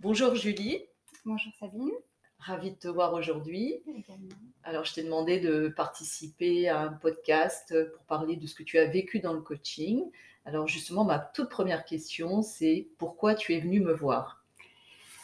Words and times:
Bonjour 0.00 0.36
Julie. 0.36 0.84
Bonjour 1.24 1.52
Sabine. 1.58 1.90
Ravie 2.38 2.70
de 2.70 2.76
te 2.76 2.86
voir 2.86 3.14
aujourd'hui. 3.14 3.82
Alors, 4.62 4.84
je 4.84 4.94
t'ai 4.94 5.02
demandé 5.02 5.40
de 5.40 5.66
participer 5.76 6.68
à 6.68 6.82
un 6.82 6.92
podcast 6.92 7.74
pour 7.92 8.04
parler 8.04 8.36
de 8.36 8.46
ce 8.46 8.54
que 8.54 8.62
tu 8.62 8.78
as 8.78 8.86
vécu 8.86 9.18
dans 9.18 9.32
le 9.32 9.40
coaching. 9.40 10.04
Alors, 10.44 10.68
justement, 10.68 11.04
ma 11.04 11.18
toute 11.18 11.48
première 11.50 11.84
question, 11.84 12.42
c'est 12.42 12.86
pourquoi 12.96 13.34
tu 13.34 13.54
es 13.54 13.60
venue 13.60 13.80
me 13.80 13.92
voir? 13.92 14.44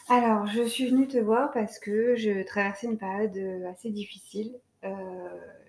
Alors, 0.09 0.45
je 0.47 0.63
suis 0.63 0.87
venue 0.87 1.07
te 1.07 1.19
voir 1.19 1.53
parce 1.53 1.79
que 1.79 2.17
je 2.17 2.43
traversais 2.43 2.87
une 2.87 2.97
période 2.97 3.37
assez 3.71 3.91
difficile. 3.91 4.59
Euh, 4.83 4.89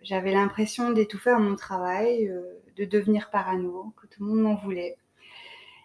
J'avais 0.03 0.33
l'impression 0.33 0.91
d'étouffer 0.91 1.31
à 1.31 1.39
mon 1.39 1.55
travail, 1.55 2.29
euh, 2.29 2.43
de 2.77 2.85
devenir 2.85 3.31
parano, 3.31 3.95
que 3.97 4.09
tout 4.09 4.25
le 4.25 4.31
monde 4.31 4.41
m'en 4.41 4.57
voulait. 4.57 4.97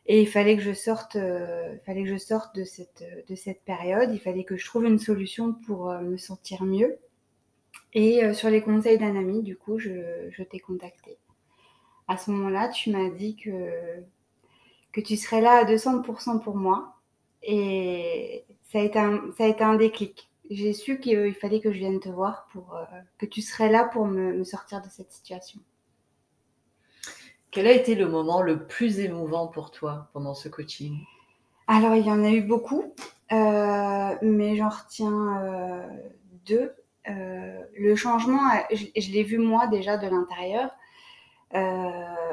Et 0.07 0.21
il 0.21 0.27
fallait 0.27 0.57
que 0.57 0.63
je 0.63 0.73
sorte, 0.73 1.15
euh, 1.15 1.75
fallait 1.85 2.03
que 2.03 2.09
je 2.09 2.17
sorte 2.17 2.55
de 2.55 2.63
cette, 2.63 3.03
de 3.27 3.35
cette 3.35 3.63
période. 3.63 4.11
Il 4.11 4.19
fallait 4.19 4.43
que 4.43 4.57
je 4.57 4.65
trouve 4.65 4.85
une 4.85 4.99
solution 4.99 5.53
pour 5.53 5.89
euh, 5.89 6.01
me 6.01 6.17
sentir 6.17 6.63
mieux. 6.63 6.97
Et 7.93 8.23
euh, 8.23 8.33
sur 8.33 8.49
les 8.49 8.61
conseils 8.61 8.97
d'un 8.97 9.15
ami, 9.15 9.43
du 9.43 9.57
coup, 9.57 9.77
je, 9.77 10.43
t'ai 10.43 10.59
contacté. 10.59 11.17
À 12.07 12.17
ce 12.17 12.31
moment-là, 12.31 12.69
tu 12.69 12.89
m'as 12.89 13.09
dit 13.09 13.35
que, 13.35 13.71
que 14.91 15.01
tu 15.01 15.17
serais 15.17 15.41
là 15.41 15.57
à 15.57 15.65
200% 15.65 16.41
pour 16.41 16.55
moi. 16.55 16.95
Et 17.43 18.45
ça 18.63 18.79
a 18.79 18.83
été 18.83 18.99
un, 18.99 19.31
ça 19.37 19.45
a 19.45 19.47
été 19.47 19.63
un 19.63 19.75
déclic. 19.75 20.29
J'ai 20.49 20.73
su 20.73 20.99
qu'il 20.99 21.33
fallait 21.33 21.61
que 21.61 21.71
je 21.71 21.77
vienne 21.77 21.99
te 21.99 22.09
voir 22.09 22.47
pour 22.51 22.75
euh, 22.75 22.83
que 23.17 23.25
tu 23.25 23.41
serais 23.41 23.69
là 23.69 23.85
pour 23.85 24.05
me, 24.05 24.33
me 24.33 24.43
sortir 24.43 24.81
de 24.81 24.89
cette 24.89 25.11
situation. 25.11 25.59
Quel 27.51 27.67
a 27.67 27.73
été 27.73 27.95
le 27.95 28.07
moment 28.07 28.41
le 28.41 28.65
plus 28.65 29.01
émouvant 29.01 29.47
pour 29.47 29.71
toi 29.71 30.07
pendant 30.13 30.33
ce 30.33 30.47
coaching? 30.47 30.97
Alors, 31.67 31.95
il 31.95 32.05
y 32.05 32.11
en 32.11 32.23
a 32.23 32.29
eu 32.29 32.41
beaucoup, 32.41 32.93
euh, 33.33 34.15
mais 34.21 34.55
j'en 34.55 34.69
retiens 34.69 35.43
euh, 35.43 35.87
deux. 36.45 36.73
Euh, 37.09 37.61
le 37.77 37.95
changement, 37.97 38.39
je, 38.71 39.11
l'ai 39.11 39.23
vu 39.23 39.37
moi 39.37 39.67
déjà 39.67 39.97
de 39.97 40.07
l'intérieur. 40.07 40.69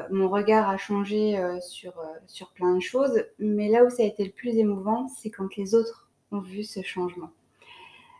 Mon 0.09 0.29
regard 0.29 0.69
a 0.69 0.77
changé 0.77 1.37
sur, 1.61 1.93
sur 2.25 2.51
plein 2.53 2.75
de 2.75 2.79
choses, 2.79 3.25
mais 3.37 3.67
là 3.67 3.83
où 3.83 3.89
ça 3.89 4.03
a 4.03 4.05
été 4.05 4.23
le 4.23 4.31
plus 4.31 4.57
émouvant, 4.57 5.09
c'est 5.09 5.29
quand 5.29 5.55
les 5.57 5.75
autres 5.75 6.09
ont 6.31 6.39
vu 6.39 6.63
ce 6.63 6.81
changement. 6.81 7.29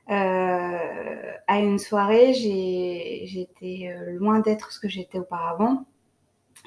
À 0.08 1.60
une 1.60 1.80
soirée, 1.80 2.34
j'étais 2.34 3.96
loin 4.18 4.40
d'être 4.40 4.74
ce 4.74 4.80
que 4.82 4.90
j'étais 4.90 5.20
auparavant. 5.20 5.86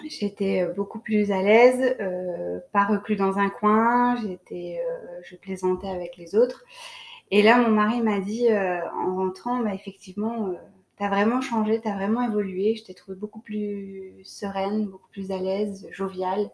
J'étais 0.08 0.62
euh, 0.62 0.72
beaucoup 0.72 0.98
plus 0.98 1.30
à 1.30 1.42
l'aise, 1.42 1.96
euh, 2.00 2.58
pas 2.72 2.84
reclus 2.84 3.16
dans 3.16 3.38
un 3.38 3.50
coin, 3.50 4.16
j'étais, 4.16 4.82
euh, 4.86 5.20
je 5.22 5.36
plaisantais 5.36 5.88
avec 5.88 6.16
les 6.16 6.34
autres. 6.34 6.64
Et 7.30 7.42
là, 7.42 7.58
mon 7.58 7.70
mari 7.70 8.02
m'a 8.02 8.20
dit 8.20 8.46
en 8.52 9.16
rentrant, 9.16 9.60
bah, 9.60 9.72
effectivement, 9.72 10.52
t'as 10.98 11.08
vraiment 11.08 11.40
changé, 11.40 11.80
t'as 11.80 11.94
vraiment 11.94 12.22
évolué. 12.22 12.74
Je 12.74 12.84
t'ai 12.84 12.92
trouvé 12.92 13.16
beaucoup 13.16 13.40
plus 13.40 14.20
sereine, 14.22 14.84
beaucoup 14.84 15.08
plus 15.10 15.30
à 15.30 15.38
l'aise, 15.38 15.88
joviale. 15.92 16.50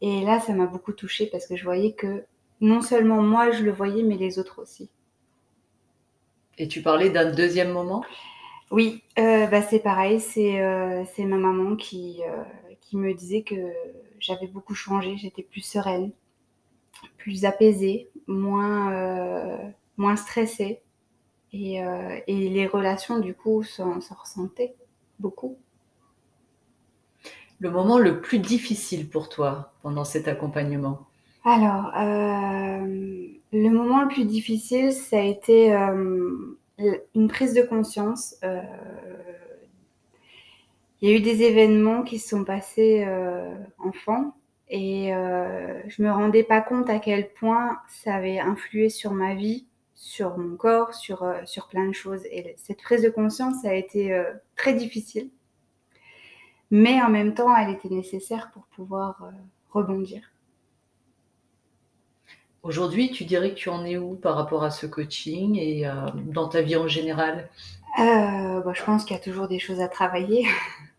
Et 0.00 0.20
là, 0.20 0.38
ça 0.38 0.52
m'a 0.52 0.66
beaucoup 0.66 0.92
touchée 0.92 1.26
parce 1.26 1.48
que 1.48 1.56
je 1.56 1.64
voyais 1.64 1.94
que 1.94 2.24
non 2.60 2.80
seulement 2.80 3.22
moi, 3.22 3.50
je 3.50 3.64
le 3.64 3.72
voyais, 3.72 4.04
mais 4.04 4.16
les 4.16 4.38
autres 4.38 4.62
aussi. 4.62 4.88
Et 6.58 6.68
tu 6.68 6.80
parlais 6.80 7.10
d'un 7.10 7.32
deuxième 7.32 7.72
moment? 7.72 8.04
Oui, 8.72 9.02
euh, 9.18 9.46
bah, 9.48 9.60
c'est 9.60 9.80
pareil, 9.80 10.18
c'est 10.18 10.62
euh, 10.62 11.04
c'est 11.14 11.26
ma 11.26 11.36
maman 11.36 11.76
qui, 11.76 12.22
euh, 12.26 12.42
qui 12.80 12.96
me 12.96 13.12
disait 13.12 13.42
que 13.42 13.54
j'avais 14.18 14.46
beaucoup 14.46 14.74
changé, 14.74 15.18
j'étais 15.18 15.42
plus 15.42 15.60
sereine, 15.60 16.10
plus 17.18 17.44
apaisée, 17.44 18.08
moins, 18.26 19.74
moins 19.98 20.16
stressée. 20.16 20.80
Et, 21.52 21.82
et 22.26 22.48
les 22.48 22.66
relations, 22.66 23.18
du 23.18 23.34
coup, 23.34 23.62
s'en 23.62 24.00
s'en 24.00 24.14
ressentaient 24.14 24.74
beaucoup. 25.18 25.58
Le 27.60 27.70
moment 27.70 27.98
le 27.98 28.22
plus 28.22 28.38
difficile 28.38 29.10
pour 29.10 29.28
toi 29.28 29.74
pendant 29.82 30.04
cet 30.04 30.28
accompagnement? 30.28 31.06
Alors, 31.44 31.92
le 31.94 33.68
moment 33.68 34.02
le 34.02 34.08
plus 34.08 34.24
difficile, 34.24 34.92
ça 34.92 35.18
a 35.18 35.22
été 35.22 35.76
une 37.14 37.28
prise 37.28 37.54
de 37.54 37.62
conscience. 37.62 38.36
Euh, 38.44 38.60
il 41.02 41.10
y 41.10 41.12
a 41.12 41.16
eu 41.16 41.20
des 41.20 41.42
événements 41.42 42.04
qui 42.04 42.20
se 42.20 42.28
sont 42.28 42.44
passés 42.44 43.04
euh, 43.04 43.52
enfant 43.78 44.36
et 44.68 45.12
euh, 45.12 45.82
je 45.88 46.00
me 46.00 46.10
rendais 46.10 46.44
pas 46.44 46.60
compte 46.60 46.88
à 46.88 47.00
quel 47.00 47.32
point 47.32 47.80
ça 47.88 48.14
avait 48.14 48.38
influé 48.38 48.88
sur 48.88 49.10
ma 49.10 49.34
vie, 49.34 49.66
sur 49.96 50.38
mon 50.38 50.56
corps, 50.56 50.94
sur, 50.94 51.24
euh, 51.24 51.40
sur 51.44 51.66
plein 51.66 51.88
de 51.88 51.92
choses. 51.92 52.24
Et 52.26 52.54
cette 52.56 52.80
prise 52.80 53.02
de 53.02 53.10
conscience 53.10 53.64
a 53.64 53.74
été 53.74 54.16
très 54.54 54.74
difficile, 54.74 55.28
mais 56.70 57.02
en 57.02 57.10
même 57.10 57.34
temps, 57.34 57.54
elle 57.56 57.74
était 57.74 57.88
nécessaire 57.88 58.52
pour 58.52 58.62
pouvoir 58.66 59.28
rebondir. 59.70 60.31
Aujourd'hui, 62.62 63.10
tu 63.10 63.24
dirais 63.24 63.50
que 63.50 63.56
tu 63.56 63.68
en 63.70 63.84
es 63.84 63.96
où 63.96 64.14
par 64.14 64.36
rapport 64.36 64.62
à 64.62 64.70
ce 64.70 64.86
coaching 64.86 65.58
et 65.58 65.84
euh, 65.84 65.92
dans 66.14 66.48
ta 66.48 66.62
vie 66.62 66.76
en 66.76 66.86
général? 66.86 67.48
Euh, 67.98 68.60
bah, 68.60 68.72
je 68.72 68.82
pense 68.84 69.04
qu'il 69.04 69.16
y 69.16 69.18
a 69.18 69.22
toujours 69.22 69.48
des 69.48 69.58
choses 69.58 69.80
à 69.80 69.88
travailler, 69.88 70.46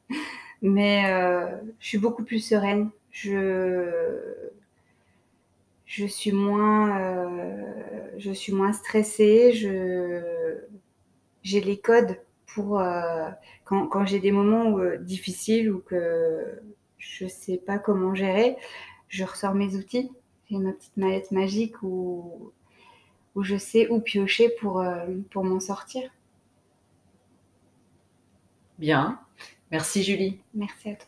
mais 0.61 1.05
euh, 1.05 1.47
je 1.79 1.87
suis 1.87 1.97
beaucoup 1.97 2.25
plus 2.25 2.45
sereine. 2.45 2.89
Je, 3.11 3.89
je 5.85 6.05
suis 6.05 6.33
moins, 6.33 6.99
je 8.17 8.31
suis 8.31 8.51
moins 8.51 8.73
stressée. 8.73 9.53
Je, 9.53 10.57
j'ai 11.43 11.61
les 11.61 11.77
codes 11.77 12.19
pour 12.47 12.83
quand, 13.63 13.87
quand 13.87 14.05
j'ai 14.05 14.19
des 14.19 14.31
moments 14.31 14.77
difficiles 14.99 15.71
ou 15.71 15.79
que 15.79 16.61
je 16.97 17.27
sais 17.27 17.57
pas 17.57 17.77
comment 17.77 18.15
gérer, 18.15 18.57
je 19.07 19.23
ressors 19.23 19.53
mes 19.53 19.75
outils. 19.75 20.11
J'ai 20.49 20.57
ma 20.57 20.73
petite 20.73 20.97
mallette 20.97 21.31
magique 21.31 21.81
où, 21.83 22.51
où 23.35 23.43
je 23.43 23.57
sais 23.57 23.89
où 23.89 23.99
piocher 23.99 24.49
pour, 24.59 24.79
euh, 24.81 25.05
pour 25.31 25.43
m'en 25.43 25.59
sortir. 25.59 26.09
Bien. 28.77 29.19
Merci 29.71 30.03
Julie. 30.03 30.39
Merci 30.53 30.89
à 30.89 30.95
toi. 30.95 31.07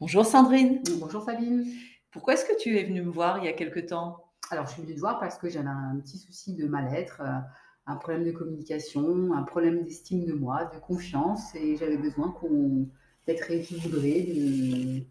Bonjour 0.00 0.24
Sandrine. 0.24 0.80
Bonjour 1.00 1.22
Sabine. 1.22 1.66
Pourquoi 2.12 2.34
est-ce 2.34 2.44
que 2.44 2.56
tu 2.58 2.78
es 2.78 2.84
venue 2.84 3.02
me 3.02 3.10
voir 3.10 3.38
il 3.38 3.44
y 3.44 3.48
a 3.48 3.52
quelque 3.52 3.80
temps? 3.80 4.27
Alors, 4.50 4.66
je 4.66 4.72
suis 4.72 4.82
venue 4.82 4.94
te 4.94 5.00
voir 5.00 5.18
parce 5.20 5.38
que 5.38 5.48
j'avais 5.48 5.68
un 5.68 5.98
petit 6.00 6.18
souci 6.18 6.54
de 6.54 6.66
mal-être, 6.66 7.20
euh, 7.22 7.38
un 7.86 7.96
problème 7.96 8.24
de 8.24 8.32
communication, 8.32 9.32
un 9.34 9.42
problème 9.42 9.82
d'estime 9.84 10.24
de 10.26 10.32
moi, 10.34 10.64
de 10.66 10.78
confiance, 10.78 11.54
et 11.54 11.76
j'avais 11.76 11.96
besoin 11.98 12.30
qu'on 12.32 12.88
d'être 13.26 13.42
rééquilibré, 13.42 14.22
de- 14.22 15.04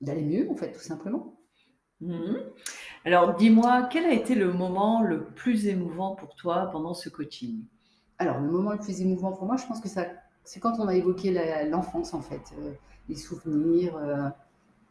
d'aller 0.00 0.22
mieux, 0.24 0.50
en 0.50 0.56
fait, 0.56 0.72
tout 0.72 0.80
simplement. 0.80 1.38
Mhm. 2.00 2.36
Alors, 3.04 3.34
dis-moi, 3.36 3.88
quel 3.90 4.06
a 4.06 4.12
été 4.12 4.34
le 4.34 4.52
moment 4.52 5.02
le 5.02 5.24
plus 5.26 5.66
émouvant 5.68 6.14
pour 6.16 6.34
toi 6.36 6.68
pendant 6.72 6.94
ce 6.94 7.08
coaching? 7.08 7.64
Alors, 8.18 8.40
le 8.40 8.50
moment 8.50 8.72
le 8.72 8.78
plus 8.78 9.00
émouvant 9.00 9.32
pour 9.32 9.46
moi, 9.46 9.56
je 9.56 9.66
pense 9.66 9.80
que 9.80 9.88
ça, 9.88 10.06
c'est 10.44 10.60
quand 10.60 10.78
on 10.78 10.88
a 10.88 10.94
évoqué 10.96 11.30
la- 11.32 11.64
l'enfance, 11.64 12.14
en 12.14 12.20
fait, 12.22 12.42
euh, 12.58 12.72
les 13.08 13.16
souvenirs, 13.16 13.96
euh, 13.96 14.28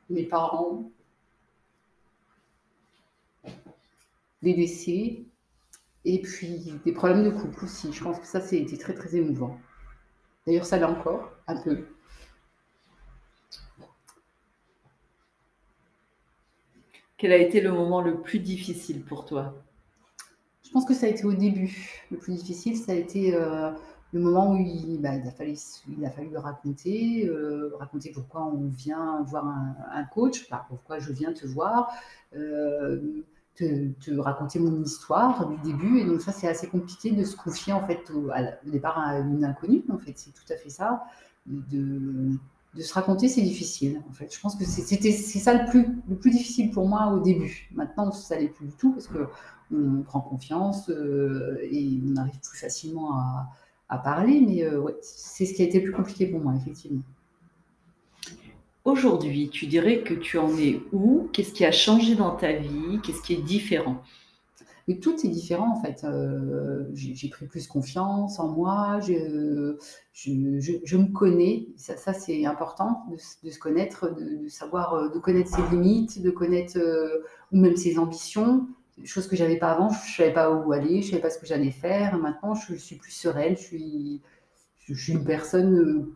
mes 0.09 0.23
parents, 0.23 0.91
les 4.41 4.53
décès, 4.53 5.23
et 6.05 6.21
puis 6.21 6.73
des 6.83 6.91
problèmes 6.91 7.23
de 7.23 7.29
couple 7.29 7.65
aussi. 7.65 7.93
Je 7.93 8.03
pense 8.03 8.19
que 8.19 8.25
ça, 8.25 8.41
c'était 8.41 8.77
très, 8.77 8.93
très 8.93 9.15
émouvant. 9.15 9.59
D'ailleurs, 10.45 10.65
ça 10.65 10.77
l'est 10.77 10.83
encore, 10.83 11.31
un 11.47 11.61
peu. 11.61 11.85
Quel 17.17 17.31
a 17.33 17.37
été 17.37 17.61
le 17.61 17.71
moment 17.71 18.01
le 18.01 18.19
plus 18.21 18.39
difficile 18.39 19.03
pour 19.03 19.25
toi? 19.25 19.53
Je 20.63 20.71
pense 20.71 20.85
que 20.85 20.95
ça 20.95 21.05
a 21.05 21.09
été 21.09 21.23
au 21.25 21.33
début. 21.33 22.01
Le 22.09 22.17
plus 22.17 22.33
difficile, 22.33 22.77
ça 22.77 22.93
a 22.93 22.95
été 22.95 23.35
euh, 23.35 23.71
le 24.13 24.19
moment 24.19 24.51
où 24.51 24.57
il, 24.57 24.99
bah, 25.01 25.15
il 25.15 25.27
a 25.27 25.31
fallu, 25.31 25.55
il 25.97 26.05
a 26.05 26.09
fallu 26.09 26.35
raconter, 26.37 27.27
euh, 27.27 27.71
raconter 27.79 28.11
pourquoi 28.11 28.45
on 28.45 28.67
vient 28.67 29.21
voir 29.23 29.45
un, 29.47 30.03
coach, 30.03 30.49
pourquoi 30.67 30.99
je 30.99 31.11
viens 31.13 31.33
te 31.33 31.47
voir, 31.47 31.91
euh, 32.35 33.23
te, 33.55 33.91
te 33.93 34.11
raconter 34.19 34.59
mon 34.59 34.81
histoire 34.83 35.47
du 35.47 35.57
début. 35.59 35.99
Et 35.99 36.05
donc 36.05 36.21
ça, 36.21 36.31
c'est 36.31 36.47
assez 36.47 36.67
compliqué 36.67 37.11
de 37.11 37.23
se 37.23 37.35
confier 37.35 37.73
en 37.73 37.85
fait 37.85 38.09
au, 38.11 38.29
départ 38.69 38.99
à 38.99 39.19
une 39.19 39.45
inconnue. 39.45 39.83
En 39.89 39.97
fait, 39.97 40.13
c'est 40.15 40.31
tout 40.31 40.51
à 40.51 40.55
fait 40.55 40.69
ça. 40.69 41.03
De, 41.45 42.31
de 42.75 42.81
se 42.81 42.93
raconter, 42.93 43.27
c'est 43.27 43.41
difficile. 43.41 44.01
En 44.09 44.13
fait, 44.13 44.33
je 44.33 44.39
pense 44.39 44.55
que 44.55 44.65
c'était 44.65 45.11
c'est 45.11 45.39
ça 45.39 45.53
le 45.53 45.69
plus 45.69 45.87
le 46.07 46.15
plus 46.15 46.31
difficile 46.31 46.71
pour 46.71 46.87
moi 46.87 47.07
au 47.13 47.19
début. 47.19 47.69
Maintenant, 47.73 48.11
ça 48.11 48.37
l'est 48.37 48.47
plus 48.47 48.67
du 48.67 48.73
tout 48.73 48.91
parce 48.91 49.07
que 49.07 49.27
on 49.73 50.01
prend 50.03 50.19
confiance 50.19 50.89
euh, 50.89 51.57
et 51.63 52.01
on 52.05 52.17
arrive 52.17 52.39
plus 52.39 52.59
facilement 52.59 53.17
à, 53.17 53.49
à 53.91 53.99
parler. 53.99 54.41
Mais 54.41 54.63
euh, 54.63 54.79
ouais, 54.79 54.95
c'est 55.01 55.45
ce 55.45 55.53
qui 55.53 55.61
a 55.61 55.65
été 55.65 55.79
le 55.79 55.85
plus 55.85 55.93
compliqué 55.93 56.25
pour 56.25 56.39
moi, 56.39 56.53
effectivement. 56.59 57.03
Aujourd'hui, 58.83 59.49
tu 59.49 59.67
dirais 59.67 60.01
que 60.01 60.15
tu 60.15 60.39
en 60.39 60.49
es 60.57 60.79
où? 60.91 61.29
Qu'est-ce 61.33 61.53
qui 61.53 61.63
a 61.65 61.71
changé 61.71 62.15
dans 62.15 62.35
ta 62.35 62.53
vie? 62.53 62.99
Qu'est-ce 63.03 63.21
qui 63.21 63.33
est 63.33 63.43
différent? 63.43 64.01
Mais 64.87 64.97
tout 64.97 65.15
est 65.23 65.29
différent 65.29 65.77
en 65.77 65.81
fait. 65.81 66.03
Euh, 66.03 66.89
j'ai 66.93 67.29
pris 67.29 67.45
plus 67.45 67.67
confiance 67.67 68.39
en 68.39 68.47
moi, 68.47 68.99
je, 69.01 69.77
je, 70.13 70.31
je, 70.83 70.97
me 70.97 71.11
connais, 71.11 71.67
ça, 71.77 71.95
ça 71.97 72.13
c'est 72.13 72.45
important 72.45 73.03
de, 73.11 73.17
de, 73.47 73.51
se 73.51 73.59
connaître, 73.59 74.13
de, 74.13 74.43
de, 74.43 74.47
savoir, 74.47 74.95
euh, 74.95 75.09
de 75.09 75.19
connaître 75.19 75.55
ses 75.55 75.61
limites, 75.69 76.21
de 76.21 76.31
connaître 76.31 76.79
euh, 76.79 77.23
ou 77.51 77.59
même 77.59 77.75
ses 77.75 77.99
ambitions, 77.99 78.67
chose 79.05 79.27
que 79.27 79.35
j'avais 79.35 79.57
pas 79.57 79.71
avant, 79.71 79.89
je 79.89 80.11
ne 80.11 80.15
savais 80.15 80.33
pas 80.33 80.51
où 80.51 80.71
aller, 80.71 81.01
je 81.01 81.07
ne 81.07 81.11
savais 81.11 81.21
pas 81.21 81.29
ce 81.29 81.39
que 81.39 81.45
j'allais 81.45 81.71
faire. 81.71 82.17
Maintenant, 82.17 82.55
je, 82.55 82.75
suis 82.75 82.95
plus 82.95 83.11
sereine, 83.11 83.55
je 83.57 83.61
suis, 83.61 84.21
je, 84.79 84.93
suis 84.93 85.13
une 85.13 85.23
personne 85.23 86.07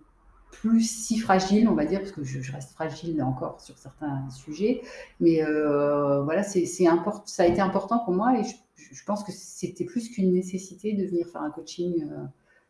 plus 0.52 0.90
si 0.90 1.20
fragile, 1.20 1.68
on 1.68 1.74
va 1.74 1.86
dire, 1.86 2.00
parce 2.00 2.12
que 2.12 2.24
je, 2.24 2.52
reste 2.52 2.72
fragile 2.72 3.22
encore 3.22 3.60
sur 3.62 3.78
certains 3.78 4.30
sujets. 4.30 4.82
Mais 5.20 5.44
euh, 5.44 6.22
voilà, 6.24 6.44
c'est, 6.44 6.66
ça 6.66 7.44
a 7.44 7.46
été 7.46 7.62
important 7.62 8.00
pour 8.00 8.14
moi 8.14 8.40
et 8.40 8.44
je, 8.44 9.06
pense 9.06 9.24
que 9.24 9.32
c'était 9.32 9.86
plus 9.86 10.10
qu'une 10.10 10.34
nécessité 10.34 10.94
de 10.94 11.06
venir 11.06 11.28
faire 11.28 11.42
un 11.42 11.52
coaching 11.52 12.04
euh, 12.04 12.24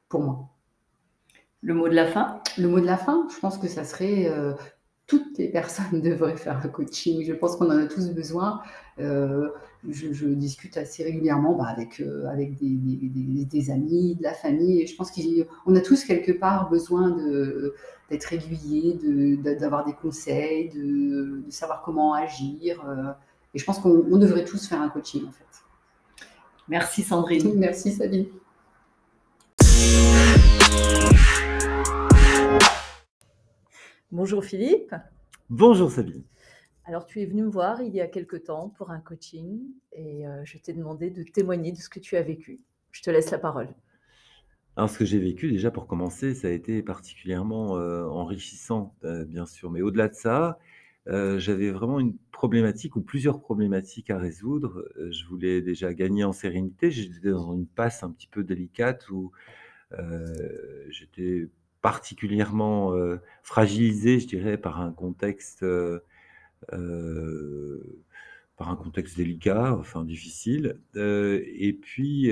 pour 0.09 0.21
moi. 0.21 0.49
Le 1.61 1.73
mot 1.73 1.89
de 1.89 1.95
la 1.95 2.05
fin? 2.05 2.41
Le 2.57 2.67
mot 2.67 2.79
de 2.79 2.85
la 2.85 2.97
fin, 2.97 3.27
je 3.33 3.39
pense 3.39 3.57
que 3.57 3.67
ça 3.67 3.83
serait 3.83 4.27
euh, 4.27 4.53
toutes 5.07 5.37
les 5.37 5.47
personnes 5.47 6.01
devraient 6.01 6.37
faire 6.37 6.61
un 6.63 6.67
coaching. 6.67 7.23
Je 7.25 7.33
pense 7.33 7.55
qu'on 7.55 7.67
en 7.67 7.77
a 7.77 7.85
tous 7.85 8.09
besoin. 8.09 8.61
Euh, 8.99 9.49
je, 9.87 10.27
discute 10.27 10.77
assez 10.77 11.03
régulièrement 11.03 11.55
bah, 11.55 11.65
avec, 11.67 11.99
euh, 11.99 12.25
avec 12.27 12.57
des, 12.57 12.69
des, 12.69 13.45
des, 13.45 13.71
amis, 13.71 14.15
de 14.15 14.23
la 14.23 14.33
famille. 14.33 14.81
Et 14.81 14.87
je 14.87 14.95
pense 14.95 15.11
qu'on 15.11 15.75
a 15.75 15.81
tous 15.81 16.03
quelque 16.03 16.31
part 16.31 16.69
besoin 16.69 17.15
d'être 18.09 18.33
aiguillés, 18.33 18.99
d'avoir 19.59 19.85
des 19.85 19.93
conseils, 19.93 20.69
de, 20.69 21.43
de, 21.45 21.51
savoir 21.51 21.81
comment 21.83 22.13
agir. 22.13 22.83
Euh, 22.87 23.11
et 23.53 23.59
je 23.59 23.65
pense 23.65 23.79
qu'on 23.79 24.17
devrait 24.17 24.45
tous 24.45 24.67
faire 24.67 24.81
un 24.81 24.89
coaching 24.89 25.25
en 25.27 25.31
fait. 25.31 25.45
Merci 26.67 27.03
Sandrine. 27.03 27.53
Merci 27.55 27.91
Sabine. 27.91 28.25
Bonjour 34.15 34.45
Philippe. 34.45 34.95
Bonjour 35.49 35.91
Sabine. 35.91 36.23
Alors 36.85 37.05
tu 37.05 37.21
es 37.21 37.25
venu 37.25 37.43
me 37.43 37.49
voir 37.49 37.81
il 37.81 37.93
y 37.93 37.99
a 37.99 38.07
quelque 38.07 38.37
temps 38.37 38.69
pour 38.69 38.89
un 38.91 39.01
coaching 39.01 39.59
et 39.91 40.25
euh, 40.25 40.41
je 40.45 40.57
t'ai 40.57 40.71
demandé 40.71 41.09
de 41.09 41.21
témoigner 41.21 41.73
de 41.73 41.77
ce 41.77 41.89
que 41.89 41.99
tu 41.99 42.15
as 42.15 42.21
vécu. 42.21 42.61
Je 42.93 43.01
te 43.01 43.09
laisse 43.09 43.29
la 43.31 43.39
parole. 43.39 43.67
Alors 44.77 44.89
ce 44.89 44.99
que 44.99 45.03
j'ai 45.03 45.19
vécu 45.19 45.51
déjà 45.51 45.69
pour 45.69 45.85
commencer, 45.85 46.33
ça 46.33 46.47
a 46.47 46.51
été 46.51 46.81
particulièrement 46.81 47.75
euh, 47.75 48.05
enrichissant 48.05 48.95
euh, 49.03 49.25
bien 49.25 49.45
sûr, 49.45 49.69
mais 49.69 49.81
au-delà 49.81 50.07
de 50.07 50.15
ça, 50.15 50.59
j'avais 51.07 51.71
vraiment 51.71 51.99
une 51.99 52.15
problématique 52.31 52.95
ou 52.95 53.01
plusieurs 53.01 53.41
problématiques 53.41 54.11
à 54.11 54.17
résoudre. 54.17 54.89
je 55.11 55.25
voulais 55.25 55.61
déjà 55.61 55.93
gagner 55.93 56.23
en 56.23 56.31
sérénité, 56.31 56.89
j'étais 56.89 57.31
dans 57.31 57.53
une 57.53 57.67
passe 57.67 58.01
un 58.01 58.11
petit 58.11 58.27
peu 58.27 58.45
délicate 58.45 59.09
où 59.09 59.33
j'étais 60.87 61.49
particulièrement 61.85 62.95
euh, 62.95 63.17
fragilisé, 63.43 64.19
je 64.19 64.25
dirais, 64.25 64.57
par 64.57 64.81
un 64.81 64.91
contexte, 64.91 65.61
euh, 65.61 65.99
euh, 66.73 67.79
par 68.57 68.71
un 68.71 68.75
contexte 68.75 69.15
délicat, 69.17 69.75
enfin 69.77 70.03
difficile. 70.03 70.79
et 70.95 71.77
puis, 71.79 72.31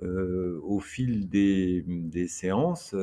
au 0.00 0.78
fil 0.78 1.28
des, 1.28 2.28
séances, 2.28 2.94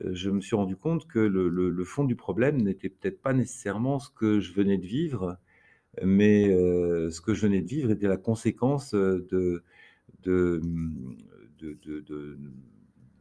je 0.00 0.30
me 0.30 0.40
suis 0.40 0.54
rendu 0.54 0.76
compte 0.76 1.08
que 1.08 1.18
le, 1.18 1.84
fond 1.84 2.04
du 2.04 2.14
problème 2.14 2.62
n'était 2.62 2.90
peut-être 2.90 3.20
pas 3.20 3.32
nécessairement 3.32 3.98
ce 3.98 4.10
que 4.10 4.38
je 4.38 4.52
venais 4.52 4.78
de 4.78 4.86
vivre, 4.86 5.36
mais 6.04 6.44
ce 7.10 7.20
que 7.20 7.34
je 7.34 7.42
venais 7.44 7.60
de 7.60 7.68
vivre 7.68 7.90
était 7.90 8.06
la 8.06 8.18
conséquence 8.18 8.94
de, 8.94 9.64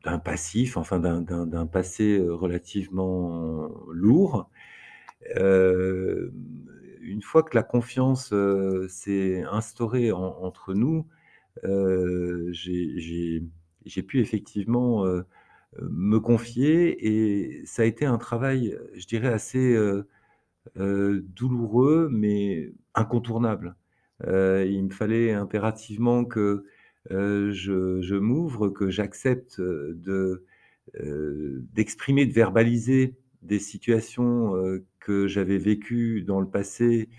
d'un 0.03 0.19
passif, 0.19 0.77
enfin 0.77 0.99
d'un 0.99 1.65
passé 1.67 2.19
relativement 2.19 3.69
lourd. 3.91 4.49
une 5.35 7.21
fois 7.21 7.43
que 7.43 7.55
la 7.55 7.63
confiance 7.63 8.33
s'est 8.87 9.43
instaurée 9.51 10.11
entre 10.11 10.73
nous, 10.73 11.07
j'ai 12.51 13.41
pu 14.07 14.19
effectivement 14.19 15.05
me 15.81 16.19
confier 16.19 17.07
et 17.07 17.65
ça 17.65 17.83
a 17.83 17.85
été 17.85 18.05
un 18.05 18.17
travail, 18.17 18.77
je 18.95 19.05
dirais, 19.05 19.33
assez 19.33 19.77
douloureux, 20.75 22.09
mais 22.11 22.71
incontournable. 22.95 23.75
il 24.25 24.83
me 24.83 24.91
fallait 24.91 25.33
impérativement 25.33 26.25
que 26.25 26.65
je, 27.09 28.15
m'ouvre, 28.17 28.69
que 28.69 28.89
j'accepte 28.89 29.59
de, 29.59 30.45
d'exprimer, 31.73 32.25
de 32.25 32.33
verbaliser 32.33 33.15
des 33.41 33.59
situations 33.59 34.53
que 34.99 35.27
j'avais 35.27 35.57
vécues 35.57 36.23
dans 36.23 36.39
le 36.41 36.49
passé 36.49 37.09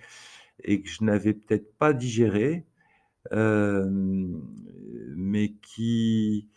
et 0.65 0.82
que 0.82 0.88
je 0.88 1.05
n'avais 1.05 1.32
peut-être 1.32 1.77
pas 1.79 1.93
digérées, 1.93 2.67
mais 5.17 5.55
qui, 5.62 6.49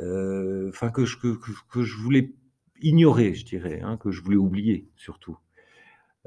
enfin 0.00 0.90
que 0.90 1.04
je, 1.04 1.16
que, 1.18 1.82
je 1.82 1.96
voulais 1.96 2.34
ignorer, 2.80 3.34
je 3.34 3.44
dirais, 3.44 3.80
hein, 3.82 3.96
que 3.96 4.10
je 4.10 4.22
voulais 4.22 4.36
oublier 4.36 4.88
surtout. 4.96 5.38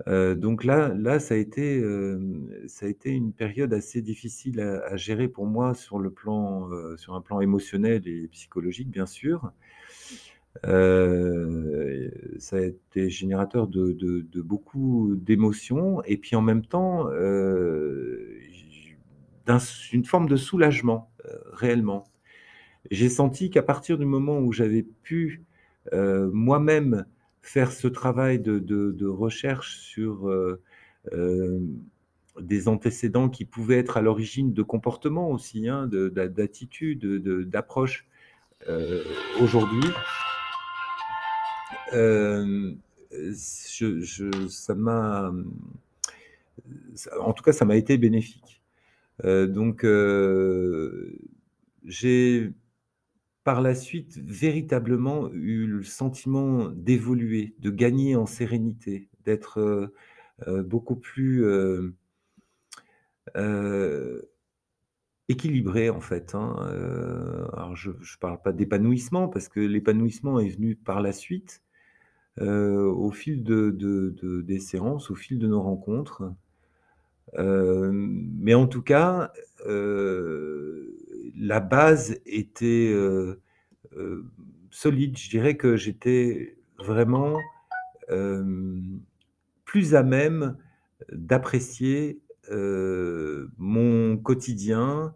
Donc 0.06 0.64
là 0.64 0.94
là, 0.94 1.20
ça 1.20 1.34
a 1.34 1.38
été, 1.38 1.82
ça 2.68 2.86
a 2.86 2.90
été 2.90 3.10
une 3.12 3.34
période 3.34 3.74
assez 3.74 4.02
difficile 4.02 4.60
à 4.60 4.96
gérer 4.96 5.28
pour 5.28 5.48
moi 5.48 5.74
sur 5.74 5.98
le 6.00 6.12
plan, 6.12 6.70
sur 6.98 7.16
un 7.16 7.22
plan 7.22 7.42
émotionnel 7.42 8.08
et 8.08 8.28
psychologique, 8.28 8.90
bien 8.90 9.08
sûr. 9.08 9.52
ça 10.64 12.58
a 12.58 12.62
été 12.62 13.10
générateur 13.10 13.68
de 13.68 14.42
beaucoup 14.42 15.16
d'émotions 15.16 16.04
et 16.04 16.18
puis 16.18 16.36
en 16.36 16.42
même 16.42 16.64
temps, 16.64 17.10
une 19.94 20.06
forme 20.06 20.28
de 20.30 20.36
soulagement, 20.36 21.10
réellement. 21.54 22.04
J'ai 22.92 23.10
senti 23.10 23.50
qu'à 23.50 23.64
partir 23.64 23.98
du 23.98 24.06
moment 24.06 24.40
où 24.40 24.54
j'avais 24.54 24.84
pu, 24.84 25.44
moi-même 25.92 27.06
faire 27.42 27.72
ce 27.72 27.88
travail 27.88 28.40
de, 28.40 29.08
recherche 29.08 29.78
sur 29.78 30.28
euh, 30.28 30.62
euh, 31.14 31.60
des 32.40 32.68
antécédents 32.68 33.30
qui 33.30 33.46
pouvaient 33.46 33.80
être 33.80 33.98
à 33.98 34.02
l'origine 34.02 34.54
de 34.54 34.64
comportements 34.64 35.32
aussi, 35.32 35.70
hein, 35.70 35.88
d'attitudes, 35.88 37.06
d'approches 37.50 38.06
euh, 38.68 39.04
aujourd'hui. 39.40 39.90
ça 44.50 44.76
m'a, 44.76 45.32
en 47.20 47.34
tout 47.34 47.44
cas, 47.44 47.54
ça 47.54 47.66
m'a 47.66 47.78
été 47.78 47.98
bénéfique. 47.98 48.62
donc, 49.24 49.86
j'ai 51.86 52.52
par 53.48 53.62
la 53.62 53.76
suite 53.76 54.20
véritablement 54.26 55.32
eu 55.32 55.68
le 55.68 55.82
sentiment 55.82 56.68
d'évoluer, 56.68 57.56
de 57.60 57.70
gagner 57.70 58.18
en 58.18 58.26
sérénité, 58.26 59.08
d'être 59.24 59.62
euh, 59.62 59.94
euh, 60.50 60.64
beaucoup 60.64 60.98
plus 60.98 61.46
euh, 61.46 61.94
équilibré 65.30 65.90
en 65.90 66.02
fait. 66.02 66.36
Hein, 66.36 66.58
alors 67.54 67.78
je 67.78 67.92
ne 67.92 68.20
parle 68.20 68.42
pas 68.42 68.52
d'épanouissement 68.52 69.30
parce 69.30 69.48
que 69.48 69.62
l'épanouissement 69.62 70.42
est 70.42 70.50
venu 70.50 70.76
par 70.76 71.02
la 71.02 71.14
suite, 71.14 71.64
au 72.42 73.12
fil 73.12 73.46
de, 73.46 74.42
des 74.42 74.60
séances, 74.60 75.10
au 75.10 75.16
fil 75.16 75.40
de 75.40 75.48
nos 75.48 75.62
rencontres. 75.62 76.34
mais 77.38 78.56
en 78.56 78.68
tout 78.68 78.82
cas, 78.82 79.32
la 81.36 81.60
base 81.60 82.20
était 82.26 82.92
euh, 82.94 83.42
euh, 83.96 84.26
solide. 84.72 85.18
Je 85.18 85.30
dirais 85.30 85.58
que 85.58 85.76
j'étais 85.76 86.58
vraiment 86.78 87.38
euh, 88.10 88.80
plus 89.66 89.96
à 89.96 90.04
même 90.04 90.58
d'apprécier 91.12 92.22
mon 93.58 94.18
quotidien. 94.18 95.14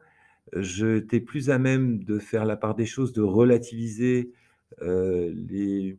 J'étais 0.54 1.22
plus 1.22 1.50
à 1.50 1.58
même 1.60 2.04
de 2.04 2.20
faire 2.20 2.44
la 2.44 2.58
part 2.58 2.76
des 2.76 2.86
choses, 2.86 3.14
de 3.14 3.22
relativiser 3.22 4.34
les, 4.82 5.98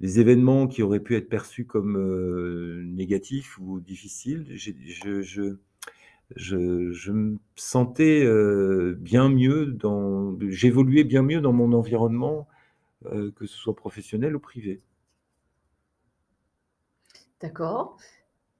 événements 0.00 0.66
qui 0.66 0.82
auraient 0.82 0.98
pu 0.98 1.14
être 1.14 1.28
perçus 1.28 1.66
comme 1.66 2.82
négatifs 2.82 3.58
ou 3.60 3.78
difficiles, 3.78 4.46
je, 4.56 5.56
je, 6.36 6.92
je, 6.92 7.12
me 7.12 7.38
sentais 7.56 8.26
bien 8.96 9.28
mieux 9.28 9.66
dans, 9.66 10.36
j'évoluais 10.48 11.04
bien 11.04 11.22
mieux 11.22 11.40
dans 11.40 11.52
mon 11.52 11.72
environnement, 11.72 12.48
que 13.04 13.46
ce 13.46 13.56
soit 13.56 13.76
professionnel 13.76 14.36
ou 14.36 14.40
privé. 14.40 14.80
D'accord. 17.40 17.96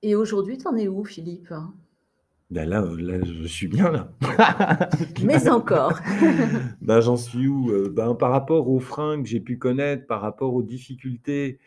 Et 0.03 0.17
aujourd'hui, 0.17 0.59
tu 0.59 0.67
en 0.67 0.77
es 0.77 0.89
où, 0.89 1.05
Philippe? 1.05 1.55
Ben 2.51 2.69
là, 2.69 2.85
là, 2.99 3.19
je 3.25 3.47
suis 3.47 3.69
bien 3.69 3.91
là. 3.91 4.13
Mais 5.25 5.49
encore. 5.49 5.99
ben, 6.83 7.01
J'en 7.01 7.17
suis 7.17 7.47
où? 7.47 7.71
Euh, 7.71 7.89
ben, 7.89 8.15
Par 8.15 8.31
rapport 8.31 8.69
aux 8.69 8.81
freins 8.81 9.23
que 9.23 9.29
j'ai 9.29 9.41
pu 9.41 9.57
connaître, 9.57 10.07
par 10.07 10.21
rapport 10.21 10.53
aux 10.53 10.63
difficultés 10.63 11.59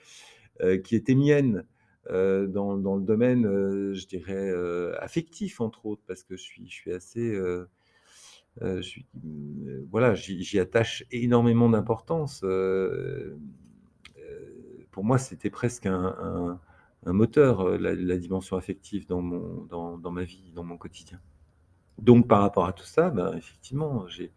euh, 0.62 0.78
qui 0.78 0.96
étaient 0.96 1.16
miennes 1.16 1.66
euh, 2.10 2.48
dans, 2.48 2.78
dans, 2.78 2.96
le 2.96 3.04
domaine, 3.04 3.44
je 3.94 4.08
dirais, 4.08 4.52
affectif, 5.00 5.62
entre 5.62 5.86
autres, 5.86 6.04
parce 6.08 6.24
que 6.24 6.36
je 6.36 6.42
suis, 6.42 6.70
je 6.70 6.74
suis 6.74 6.92
assez... 6.92 7.40
voilà, 9.90 10.14
j'y 10.16 10.60
attache 10.60 11.04
énormément 11.12 11.70
d'importance. 11.70 12.42
pour 14.92 15.04
moi, 15.04 15.18
c'était 15.18 15.50
presque 15.50 15.88
un 17.06 17.14
moteur, 17.14 17.62
euh, 17.62 17.78
la, 17.78 18.18
dimension 18.18 18.58
affective 18.58 19.08
dans, 19.08 19.22
mon, 19.22 19.66
dans, 19.66 19.98
dans, 19.98 20.12
ma 20.12 20.24
vie, 20.24 20.52
dans 20.54 20.64
mon 20.64 20.78
quotidien. 20.78 21.20
Donc 22.00 22.28
par 22.28 22.42
rapport 22.42 22.66
à 22.66 22.74
tout 22.74 22.86
ça, 22.86 23.10
ben, 23.10 23.34
effectivement, 23.38 24.08
j'ai 24.08 24.32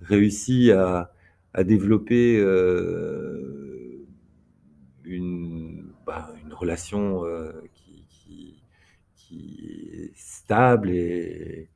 réussi 0.00 0.72
à, 0.72 1.12
à 1.54 1.64
développer 1.64 2.38
euh, 2.38 4.04
une, 5.04 5.71
ben, 6.06 6.26
une, 6.44 6.52
relation 6.52 7.24
euh, 7.24 7.52
qui, 7.74 8.60
est 9.30 10.12
stable 10.14 10.90
et, 10.90 11.68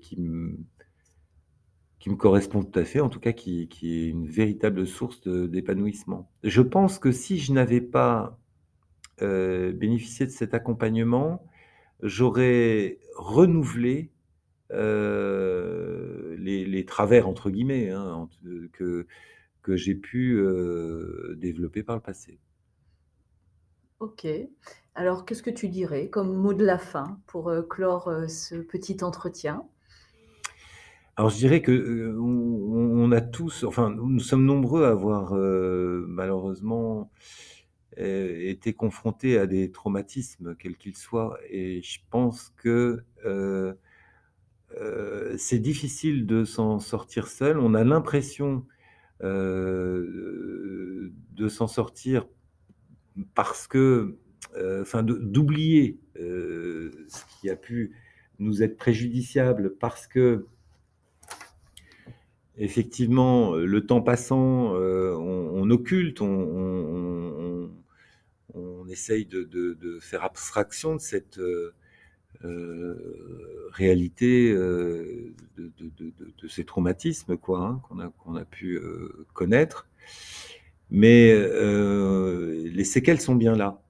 qui, 0.00 0.20
me, 0.20 0.56
correspond 2.16 2.62
tout 2.62 2.78
à 2.78 2.84
fait, 2.84 3.00
en 3.00 3.08
tout 3.08 3.20
cas 3.20 3.32
qui, 3.32 3.68
est 3.82 4.08
une 4.08 4.26
véritable 4.26 4.86
source 4.86 5.26
d'épanouissement. 5.26 6.30
Je 6.42 6.62
pense 6.62 6.98
que 6.98 7.12
si 7.12 7.38
je 7.38 7.52
n'avais 7.52 7.80
pas 7.80 8.38
euh, 9.22 9.72
bénéficier 9.72 10.26
de 10.26 10.30
cet 10.30 10.52
accompagnement, 10.52 11.46
j'aurais 12.02 12.98
renouvelé 13.16 14.10
euh, 14.72 16.36
les, 16.38 16.84
travers, 16.84 17.28
entre 17.28 17.50
guillemets, 17.50 17.90
hein, 17.90 18.28
que, 18.72 19.06
que 19.62 19.76
j'ai 19.76 19.94
pu 19.94 20.42
développer 21.36 21.82
par 21.82 21.96
le 21.96 22.02
passé. 22.02 22.38
Ok. 24.00 24.26
Alors, 24.94 25.24
qu'est-ce 25.24 25.42
que 25.42 25.50
tu 25.50 25.68
dirais 25.68 26.08
comme 26.08 26.34
mot 26.34 26.54
de 26.54 26.64
la 26.64 26.78
fin 26.78 27.20
pour 27.26 27.52
clore 27.68 28.12
ce 28.28 28.56
petit 28.56 29.02
entretien? 29.02 29.64
Alors 31.16 31.30
je 31.30 31.36
dirais 31.36 31.62
que 31.62 32.16
on, 32.16 33.10
a 33.10 33.20
tous, 33.20 33.64
enfin 33.64 33.90
nous 33.90 34.20
sommes 34.20 34.44
nombreux 34.44 34.84
à 34.84 34.90
avoir 34.90 35.32
malheureusement 35.32 37.10
euh, 38.00 38.48
été 38.48 38.74
confronté 38.74 39.38
à 39.38 39.46
des 39.48 39.72
traumatismes, 39.72 40.54
quels 40.54 40.76
qu'ils 40.76 40.96
soient. 40.96 41.36
Et 41.50 41.82
je 41.82 41.98
pense 42.10 42.52
que 42.56 43.02
euh, 43.24 43.74
euh, 44.80 45.34
c'est 45.36 45.58
difficile 45.58 46.24
de 46.24 46.44
s'en 46.44 46.78
sortir 46.78 47.26
seul. 47.26 47.58
On 47.58 47.74
a 47.74 47.82
l'impression 47.84 48.64
de 49.20 51.10
s'en 51.48 51.66
sortir 51.66 52.28
parce 53.34 53.66
que, 53.66 54.16
enfin, 54.80 55.02
d'oublier 55.02 55.98
ce 56.16 57.40
qui 57.40 57.50
a 57.50 57.56
pu 57.56 57.92
nous 58.38 58.62
être 58.62 58.76
préjudiciable 58.76 59.74
parce 59.78 60.06
que 60.06 60.46
effectivement, 62.56 63.54
le 63.54 63.86
temps 63.86 64.02
passant, 64.02 64.72
on, 64.74 65.70
occulte, 65.70 66.20
on, 66.20 67.70
essaye 68.88 69.26
de, 69.26 69.98
faire 70.00 70.24
abstraction 70.24 70.96
de 70.96 71.00
cette 71.00 71.38
euh, 71.38 71.74
euh, 72.44 73.68
réalité 73.72 74.50
euh, 74.50 75.34
de, 75.56 76.48
ces 76.48 76.64
traumatismes 76.64 77.36
quoi, 77.36 77.80
hein, 77.90 78.12
qu'on 78.18 78.36
a 78.36 78.44
pu 78.44 78.80
connaître. 79.32 79.86
Mais 80.90 81.34
les 81.34 82.84
séquelles 82.84 83.20
sont 83.20 83.34
bien 83.34 83.54
là. 83.54 83.82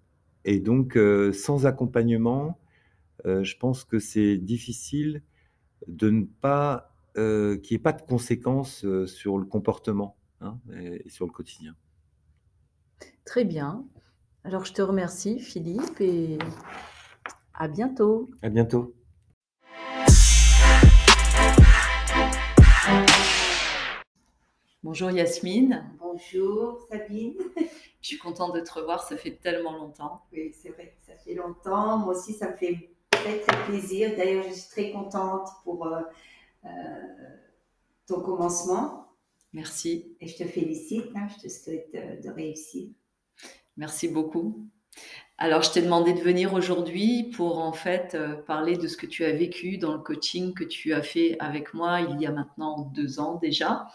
Et 0.44 0.60
donc, 0.60 0.98
sans 1.32 1.66
accompagnement, 1.66 2.58
je 3.24 3.56
pense 3.56 3.84
que 3.84 3.98
c'est 3.98 4.38
difficile 4.38 5.22
de 5.86 6.10
ne 6.10 6.24
pas, 6.24 6.94
qu'il 7.14 7.60
n'y 7.70 7.74
ait 7.74 7.78
pas 7.78 7.92
de 7.92 8.02
conséquences 8.02 8.84
sur 9.06 9.38
le 9.38 9.44
comportement 9.44 10.16
hein, 10.40 10.58
et 10.72 11.08
sur 11.08 11.26
le 11.26 11.32
quotidien. 11.32 11.74
Très 13.24 13.44
bien. 13.44 13.84
Alors, 14.44 14.64
je 14.64 14.72
te 14.72 14.82
remercie, 14.82 15.38
Philippe, 15.38 16.00
et 16.00 16.38
à 17.54 17.68
bientôt. 17.68 18.30
À 18.42 18.48
bientôt. 18.48 18.94
Bonjour 24.88 25.10
Yasmine. 25.10 25.84
Bonjour 26.00 26.80
Sabine. 26.88 27.34
Je 28.00 28.06
suis 28.06 28.16
contente 28.16 28.54
de 28.54 28.60
te 28.60 28.72
revoir, 28.72 29.06
ça 29.06 29.18
fait 29.18 29.32
tellement 29.32 29.76
longtemps. 29.76 30.22
Oui, 30.32 30.54
c'est 30.58 30.70
vrai 30.70 30.96
ça 31.06 31.12
fait 31.14 31.34
longtemps. 31.34 31.98
Moi 31.98 32.16
aussi, 32.16 32.32
ça 32.32 32.48
me 32.48 32.56
fait 32.56 32.88
très 33.10 33.40
très 33.40 33.64
plaisir. 33.66 34.16
D'ailleurs, 34.16 34.44
je 34.48 34.54
suis 34.54 34.70
très 34.70 34.90
contente 34.90 35.46
pour 35.62 35.86
euh, 35.86 36.00
euh, 36.64 36.68
ton 38.06 38.22
commencement. 38.22 39.12
Merci. 39.52 40.16
Et 40.22 40.26
je 40.26 40.38
te 40.38 40.44
félicite, 40.44 41.14
hein. 41.14 41.28
je 41.36 41.42
te 41.42 41.48
souhaite 41.52 41.90
euh, 41.94 42.16
de 42.22 42.30
réussir. 42.30 42.88
Merci 43.76 44.08
beaucoup. 44.08 44.70
Alors, 45.40 45.62
je 45.62 45.70
t'ai 45.70 45.82
demandé 45.82 46.14
de 46.14 46.18
venir 46.18 46.52
aujourd'hui 46.52 47.30
pour 47.36 47.60
en 47.60 47.72
fait 47.72 48.16
euh, 48.16 48.34
parler 48.34 48.76
de 48.76 48.88
ce 48.88 48.96
que 48.96 49.06
tu 49.06 49.24
as 49.24 49.30
vécu 49.30 49.78
dans 49.78 49.92
le 49.92 50.00
coaching 50.00 50.52
que 50.52 50.64
tu 50.64 50.92
as 50.92 51.00
fait 51.00 51.36
avec 51.38 51.74
moi 51.74 52.00
il 52.00 52.20
y 52.20 52.26
a 52.26 52.32
maintenant 52.32 52.90
deux 52.92 53.20
ans 53.20 53.36
déjà. 53.36 53.86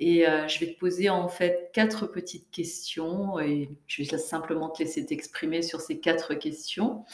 Et 0.00 0.26
euh, 0.26 0.48
je 0.48 0.58
vais 0.58 0.72
te 0.72 0.78
poser 0.80 1.08
en 1.10 1.28
fait 1.28 1.70
quatre 1.72 2.08
petites 2.08 2.50
questions 2.50 3.38
et 3.38 3.70
je 3.86 4.02
vais 4.02 4.18
simplement 4.18 4.68
te 4.68 4.82
laisser 4.82 5.06
t'exprimer 5.06 5.62
sur 5.62 5.80
ces 5.80 6.00
quatre 6.00 6.34
questions. 6.34 7.04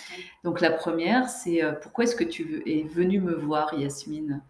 Donc, 0.42 0.62
la 0.62 0.70
première, 0.70 1.28
c'est 1.28 1.62
euh, 1.62 1.72
pourquoi 1.72 2.04
est-ce 2.04 2.16
que 2.16 2.24
tu 2.24 2.62
es 2.64 2.84
venue 2.84 3.20
me 3.20 3.34
voir, 3.34 3.78
Yasmine? 3.78 4.42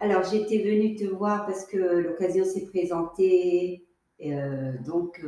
Alors, 0.00 0.22
j'étais 0.22 0.58
venue 0.58 0.96
te 0.96 1.04
voir 1.04 1.46
parce 1.46 1.64
que 1.64 1.78
l'occasion 1.78 2.44
s'est 2.44 2.66
présentée. 2.66 3.86
donc, 4.84 5.24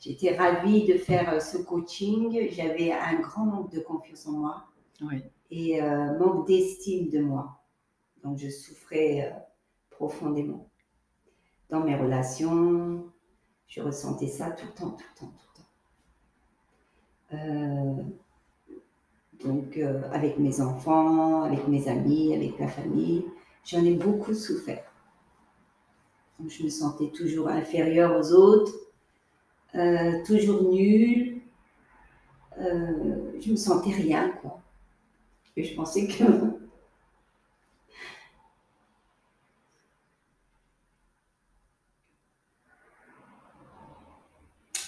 J'étais 0.00 0.36
ravie 0.36 0.86
de 0.86 0.94
faire 0.94 1.32
euh, 1.32 1.40
ce 1.40 1.58
coaching. 1.58 2.48
J'avais 2.52 2.92
un 2.92 3.18
grand 3.20 3.46
manque 3.46 3.72
de 3.72 3.80
confiance 3.80 4.26
en 4.26 4.32
moi 4.32 4.64
et 5.50 5.82
euh, 5.82 6.18
manque 6.18 6.46
d'estime 6.46 7.08
de 7.08 7.20
moi. 7.20 7.60
Donc, 8.22 8.38
je 8.38 8.48
souffrais 8.48 9.32
euh, 9.32 9.38
profondément. 9.90 10.70
Dans 11.68 11.80
mes 11.80 11.96
relations, 11.96 13.06
je 13.66 13.82
ressentais 13.82 14.28
ça 14.28 14.50
tout 14.52 14.66
le 14.66 14.72
temps, 14.72 14.90
tout 14.90 15.04
le 15.14 15.20
temps, 15.20 15.32
tout 15.32 15.46
le 17.30 17.36
temps. 17.36 18.04
donc, 19.44 19.78
avec 20.12 20.38
mes 20.38 20.60
enfants, 20.60 21.42
avec 21.42 21.68
mes 21.68 21.88
amis, 21.88 22.34
avec 22.34 22.58
la 22.58 22.68
famille, 22.68 23.26
j'en 23.64 23.84
ai 23.84 23.94
beaucoup 23.94 24.32
souffert. 24.32 24.84
Donc, 26.38 26.48
je 26.48 26.62
me 26.62 26.70
sentais 26.70 27.10
toujours 27.10 27.48
inférieure 27.48 28.16
aux 28.18 28.32
autres 28.32 28.72
euh, 29.74 30.24
toujours 30.24 30.72
nulle. 30.72 31.40
Euh, 32.58 33.32
je 33.40 33.50
me 33.50 33.56
sentais 33.56 33.90
rien, 33.92 34.30
quoi. 34.40 34.60
Et 35.56 35.64
je 35.64 35.74
pensais 35.74 36.06
que. 36.06 36.24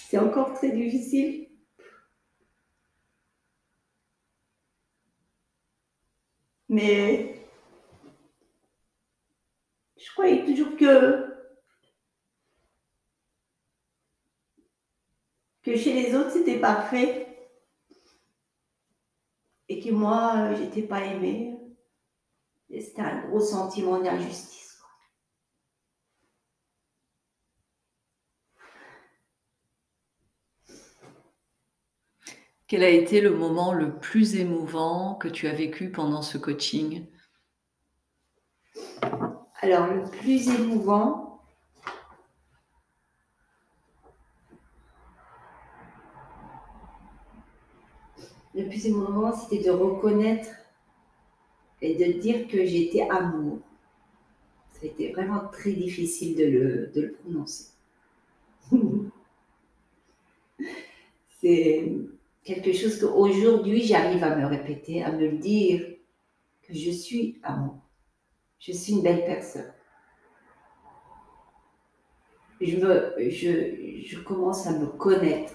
C'est 0.08 0.18
encore 0.18 0.54
très 0.54 0.72
difficile. 0.72 1.46
Mais 6.68 7.44
je 9.96 10.10
croyais 10.12 10.44
toujours 10.44 10.76
que 10.76 11.29
chez 15.76 15.92
les 15.92 16.14
autres 16.14 16.30
c'était 16.30 16.58
parfait 16.58 17.26
et 19.68 19.80
que 19.80 19.90
moi 19.90 20.34
euh, 20.36 20.56
j'étais 20.56 20.82
pas 20.82 21.04
aimée. 21.04 21.56
C'était 22.70 23.02
un 23.02 23.26
gros 23.26 23.40
sentiment 23.40 23.98
d'injustice. 23.98 24.60
Quel 32.70 32.84
a 32.84 32.88
été 32.88 33.20
le 33.20 33.30
moment 33.30 33.72
le 33.72 33.98
plus 33.98 34.36
émouvant 34.36 35.16
que 35.16 35.26
tu 35.26 35.48
as 35.48 35.52
vécu 35.52 35.90
pendant 35.90 36.22
ce 36.22 36.38
coaching? 36.38 37.04
Alors, 39.60 39.88
le 39.88 40.04
plus 40.04 40.48
émouvant, 40.48 41.29
le 48.54 48.68
plus 48.68 48.86
émouvant, 48.86 49.32
c'était 49.32 49.62
de 49.62 49.70
reconnaître 49.70 50.50
et 51.82 51.94
de 51.94 52.18
dire 52.20 52.48
que 52.48 52.64
j'étais 52.64 53.02
amour. 53.08 53.58
C'était 54.72 55.12
vraiment 55.12 55.48
très 55.48 55.72
difficile 55.72 56.36
de 56.36 56.44
le, 56.44 56.86
de 56.94 57.00
le 57.02 57.12
prononcer. 57.12 57.70
C'est 61.40 61.92
quelque 62.44 62.72
chose 62.72 62.98
qu'aujourd'hui 63.00 63.82
j'arrive 63.82 64.22
à 64.24 64.36
me 64.36 64.46
répéter, 64.46 65.02
à 65.02 65.12
me 65.12 65.20
le 65.20 65.38
dire, 65.38 65.86
que 66.62 66.74
je 66.74 66.90
suis 66.90 67.38
amour. 67.42 67.78
Je 68.58 68.72
suis 68.72 68.92
une 68.92 69.02
belle 69.02 69.24
personne. 69.24 69.72
Je, 72.60 72.76
me, 72.76 73.14
je, 73.30 74.02
je 74.04 74.18
commence 74.20 74.66
à 74.66 74.78
me 74.78 74.86
connaître. 74.86 75.54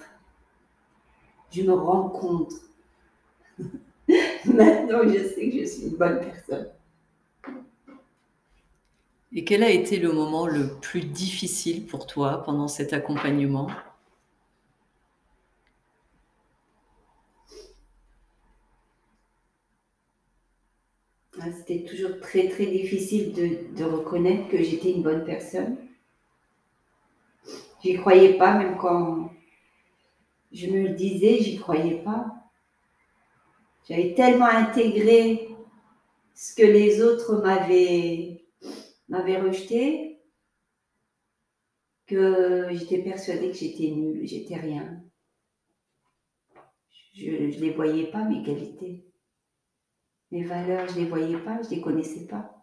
Je 1.52 1.62
me 1.62 1.72
rencontre. 1.72 2.56
Maintenant, 4.48 5.02
je 5.04 5.18
sais 5.28 5.50
que 5.50 5.58
je 5.60 5.64
suis 5.64 5.82
une 5.84 5.96
bonne 5.96 6.20
personne. 6.20 6.68
Et 9.32 9.44
quel 9.44 9.62
a 9.62 9.70
été 9.70 9.98
le 10.00 10.10
moment 10.10 10.48
le 10.48 10.80
plus 10.80 11.02
difficile 11.02 11.86
pour 11.86 12.08
toi 12.08 12.42
pendant 12.42 12.66
cet 12.66 12.92
accompagnement? 12.92 13.70
Ah, 21.40 21.46
c'était 21.56 21.84
toujours 21.84 22.20
très 22.20 22.48
très 22.48 22.66
difficile 22.66 23.32
de, 23.32 23.74
de 23.74 23.84
reconnaître 23.84 24.48
que 24.48 24.62
j'étais 24.62 24.90
une 24.90 25.02
bonne 25.02 25.24
personne. 25.24 25.78
J'y 27.82 27.94
croyais 27.96 28.34
pas, 28.34 28.58
même 28.58 28.76
quand 28.76 29.30
je 30.50 30.66
me 30.66 30.88
le 30.88 30.94
disais, 30.94 31.38
j'y 31.38 31.56
croyais 31.56 32.02
pas. 32.02 32.35
J'avais 33.88 34.14
tellement 34.14 34.46
intégré 34.46 35.48
ce 36.34 36.54
que 36.54 36.66
les 36.66 37.00
autres 37.02 37.40
m'avaient 39.08 39.40
rejeté 39.40 40.20
que 42.06 42.68
j'étais 42.72 42.98
persuadée 42.98 43.50
que 43.50 43.56
j'étais 43.56 43.90
nulle, 43.90 44.26
j'étais 44.26 44.56
rien. 44.56 45.02
Je 47.14 47.30
ne 47.30 47.60
les 47.60 47.70
voyais 47.70 48.10
pas, 48.10 48.24
mes 48.24 48.42
qualités. 48.42 49.04
Mes 50.30 50.42
valeurs, 50.42 50.88
je 50.88 50.96
ne 50.96 51.04
les 51.04 51.08
voyais 51.08 51.38
pas, 51.38 51.62
je 51.62 51.70
ne 51.70 51.74
les 51.76 51.80
connaissais 51.80 52.26
pas. 52.26 52.55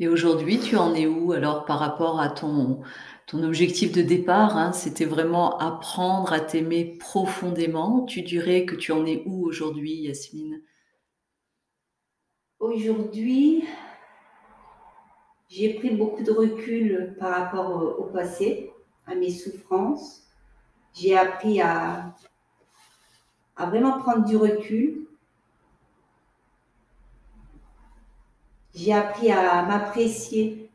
Et 0.00 0.08
aujourd'hui, 0.08 0.58
tu 0.58 0.76
en 0.76 0.94
es 0.94 1.06
où 1.06 1.32
alors 1.32 1.66
par 1.66 1.78
rapport 1.78 2.20
à 2.20 2.30
ton, 2.30 2.80
ton 3.26 3.42
objectif 3.42 3.92
de 3.92 4.00
départ 4.00 4.56
hein, 4.56 4.72
C'était 4.72 5.04
vraiment 5.04 5.58
apprendre 5.58 6.32
à 6.32 6.40
t'aimer 6.40 6.96
profondément. 6.98 8.04
Tu 8.04 8.22
dirais 8.22 8.64
que 8.64 8.74
tu 8.74 8.92
en 8.92 9.04
es 9.04 9.22
où 9.26 9.46
aujourd'hui, 9.46 9.92
Yasmine? 9.92 10.62
Aujourd'hui, 12.60 13.64
j'ai 15.50 15.74
pris 15.74 15.90
beaucoup 15.90 16.22
de 16.22 16.32
recul 16.32 17.14
par 17.20 17.32
rapport 17.32 17.98
au, 17.98 18.04
passé, 18.04 18.72
à 19.06 19.14
mes 19.14 19.30
souffrances. 19.30 20.26
J'ai 20.94 21.14
appris 21.14 21.60
à, 21.60 22.14
à 23.54 23.66
vraiment 23.66 23.98
prendre 23.98 24.24
du 24.24 24.38
recul. 24.38 25.09
J'ai 28.74 28.92
appris 28.92 29.30
à 29.30 29.64
m'apprécier 29.64 30.70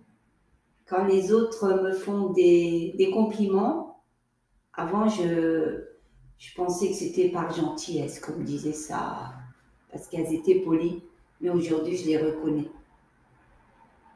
quand 0.85 1.05
les 1.05 1.31
autres 1.31 1.81
me 1.81 1.91
font 1.93 2.29
des, 2.29 2.93
des 2.97 3.09
compliments. 3.09 4.03
Avant, 4.73 5.07
je, 5.07 5.83
je 6.37 6.53
pensais 6.55 6.89
que 6.89 6.93
c'était 6.93 7.29
par 7.29 7.53
gentillesse 7.53 8.19
qu'on 8.19 8.33
me 8.33 8.43
disait 8.43 8.73
ça, 8.73 9.33
parce 9.91 10.07
qu'elles 10.07 10.33
étaient 10.33 10.59
polies. 10.59 11.03
Mais 11.41 11.49
aujourd'hui, 11.49 11.97
je 11.97 12.05
les 12.05 12.17
reconnais. 12.17 12.69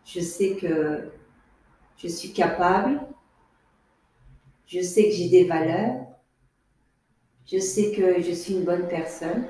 Je 0.05 0.19
sais 0.19 0.55
que 0.55 1.09
je 1.97 2.07
suis 2.07 2.33
capable. 2.33 3.01
Je 4.65 4.81
sais 4.81 5.05
que 5.05 5.11
j'ai 5.15 5.29
des 5.29 5.45
valeurs. 5.45 6.05
Je 7.45 7.57
sais 7.57 7.91
que 7.91 8.21
je 8.21 8.31
suis 8.31 8.53
une 8.53 8.63
bonne 8.63 8.87
personne. 8.87 9.47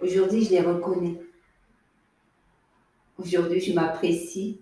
Aujourd'hui, 0.00 0.44
je 0.44 0.50
les 0.50 0.60
reconnais. 0.60 1.18
Aujourd'hui, 3.22 3.60
je 3.60 3.72
m'apprécie. 3.72 4.60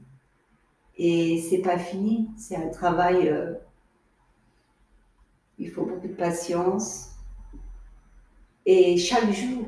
Et 0.99 1.41
c'est 1.41 1.63
pas 1.63 1.79
fini. 1.79 2.29
C'est 2.37 2.57
un 2.57 2.69
travail. 2.69 3.29
euh, 3.29 3.55
il 5.59 5.71
faut 5.71 5.87
beaucoup 5.87 6.09
de 6.09 6.13
patience. 6.13 7.11
Et 8.67 8.99
chaque 8.99 9.33
jour, 9.33 9.65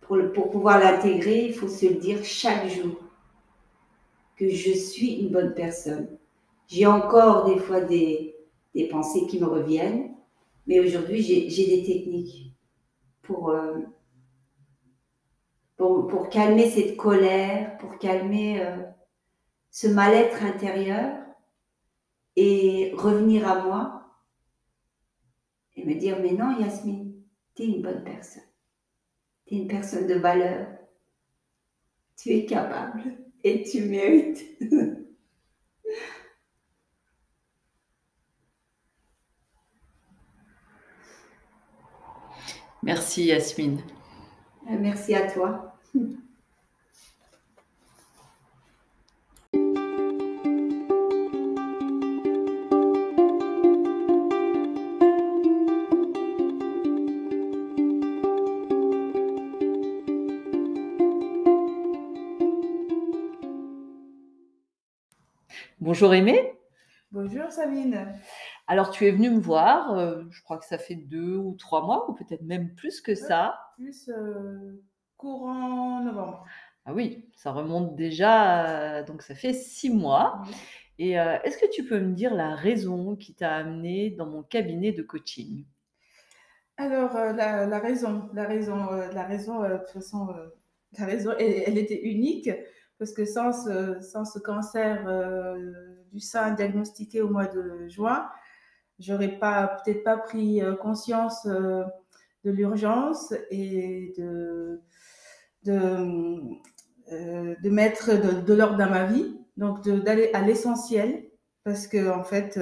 pour, 0.00 0.18
pour 0.32 0.50
pouvoir 0.50 0.78
l'intégrer, 0.78 1.46
il 1.46 1.54
faut 1.54 1.68
se 1.68 1.86
le 1.86 1.96
dire 1.96 2.24
chaque 2.24 2.68
jour 2.68 2.96
que 4.36 4.48
je 4.48 4.70
suis 4.72 5.14
une 5.14 5.30
bonne 5.30 5.52
personne. 5.54 6.06
J'ai 6.68 6.86
encore 6.86 7.46
des 7.46 7.58
fois 7.58 7.80
des, 7.80 8.36
des 8.76 8.86
pensées 8.86 9.26
qui 9.26 9.40
me 9.40 9.46
reviennent, 9.46 10.14
mais 10.68 10.78
aujourd'hui, 10.78 11.20
j'ai 11.20 11.50
j'ai 11.50 11.66
des 11.66 11.82
techniques 11.84 12.54
pour, 13.22 13.50
euh, 13.50 13.78
pour, 15.80 16.28
calmer 16.28 16.68
cette 16.68 16.98
colère, 16.98 17.78
pour 17.78 17.96
calmer 17.98 18.60
euh, 18.60 18.76
ce 19.70 19.86
mal-être 19.88 20.42
intérieur 20.44 21.16
et 22.36 22.92
revenir 22.94 23.48
à 23.48 23.62
moi 23.62 24.02
et 25.76 25.86
me 25.86 25.94
dire, 25.94 26.18
mais 26.20 26.32
non, 26.32 26.58
Yasmine, 26.58 27.14
tu 27.54 27.62
es 27.62 27.66
une 27.66 27.80
bonne 27.80 28.04
personne. 28.04 28.42
Tu 29.46 29.54
es 29.54 29.58
une 29.58 29.68
personne 29.68 30.06
de 30.06 30.16
valeur. 30.16 30.66
Tu 32.18 32.28
es 32.30 32.44
capable 32.44 33.16
et 33.42 33.62
tu 33.62 33.86
mérites. 33.86 34.44
Merci 42.82 43.24
Yasmine. 43.24 43.80
Merci 44.78 45.14
à 45.14 45.30
toi. 45.30 45.74
Bonjour 65.80 66.14
Aimée. 66.14 66.52
Bonjour 67.10 67.50
Sabine. 67.50 68.06
Alors 68.72 68.90
tu 68.90 69.04
es 69.04 69.10
venue 69.10 69.30
me 69.30 69.40
voir, 69.40 69.98
euh, 69.98 70.22
je 70.30 70.40
crois 70.44 70.56
que 70.56 70.64
ça 70.64 70.78
fait 70.78 70.94
deux 70.94 71.34
ou 71.34 71.56
trois 71.58 71.84
mois, 71.84 72.08
ou 72.08 72.14
peut-être 72.14 72.42
même 72.42 72.72
plus 72.76 73.00
que 73.00 73.16
ça. 73.16 73.58
Plus 73.74 74.08
euh, 74.08 74.80
courant 75.16 76.00
novembre. 76.04 76.44
Ah 76.84 76.94
oui, 76.94 77.28
ça 77.34 77.50
remonte 77.50 77.96
déjà, 77.96 78.68
euh, 78.98 79.04
donc 79.04 79.22
ça 79.22 79.34
fait 79.34 79.54
six 79.54 79.90
mois. 79.90 80.42
Et 81.00 81.14
est-ce 81.14 81.58
que 81.58 81.68
tu 81.68 81.84
peux 81.84 81.98
me 81.98 82.12
dire 82.12 82.32
la 82.32 82.54
raison 82.54 83.16
qui 83.16 83.34
t'a 83.34 83.56
amené 83.56 84.10
dans 84.10 84.26
mon 84.26 84.44
cabinet 84.44 84.92
de 84.92 85.02
coaching? 85.02 85.64
Alors 86.76 87.14
la, 87.14 87.66
la 87.66 87.78
raison, 87.80 88.30
la 88.34 88.46
raison, 88.46 88.86
la 89.12 89.24
raison, 89.24 89.62
de 89.62 89.78
toute 89.78 89.88
façon, 89.88 90.28
la 90.96 91.06
raison, 91.06 91.32
elle, 91.40 91.64
elle 91.66 91.78
était 91.78 92.02
unique 92.02 92.50
parce 92.98 93.12
que 93.12 93.24
sans 93.24 93.52
ce, 93.52 94.00
sans 94.00 94.24
ce 94.24 94.38
cancer 94.38 95.06
du 96.12 96.20
sein 96.20 96.52
diagnostiqué 96.52 97.22
au 97.22 97.30
mois 97.30 97.46
de 97.46 97.88
juin, 97.88 98.28
j'aurais 99.00 99.38
pas 99.38 99.80
peut-être 99.84 100.04
pas 100.04 100.18
pris 100.18 100.62
euh, 100.62 100.76
conscience 100.76 101.46
euh, 101.46 101.84
de 102.44 102.50
l'urgence 102.52 103.34
et 103.50 104.14
de 104.18 104.80
de, 105.64 106.38
euh, 107.12 107.54
de 107.62 107.70
mettre 107.70 108.10
de, 108.44 108.54
l'ordre 108.54 108.76
dans 108.78 108.88
ma 108.90 109.04
vie, 109.06 109.36
donc 109.56 109.86
d'aller 109.88 110.30
à 110.32 110.42
l'essentiel, 110.42 111.24
parce 111.64 111.86
que 111.86 112.10
en 112.10 112.24
fait, 112.24 112.58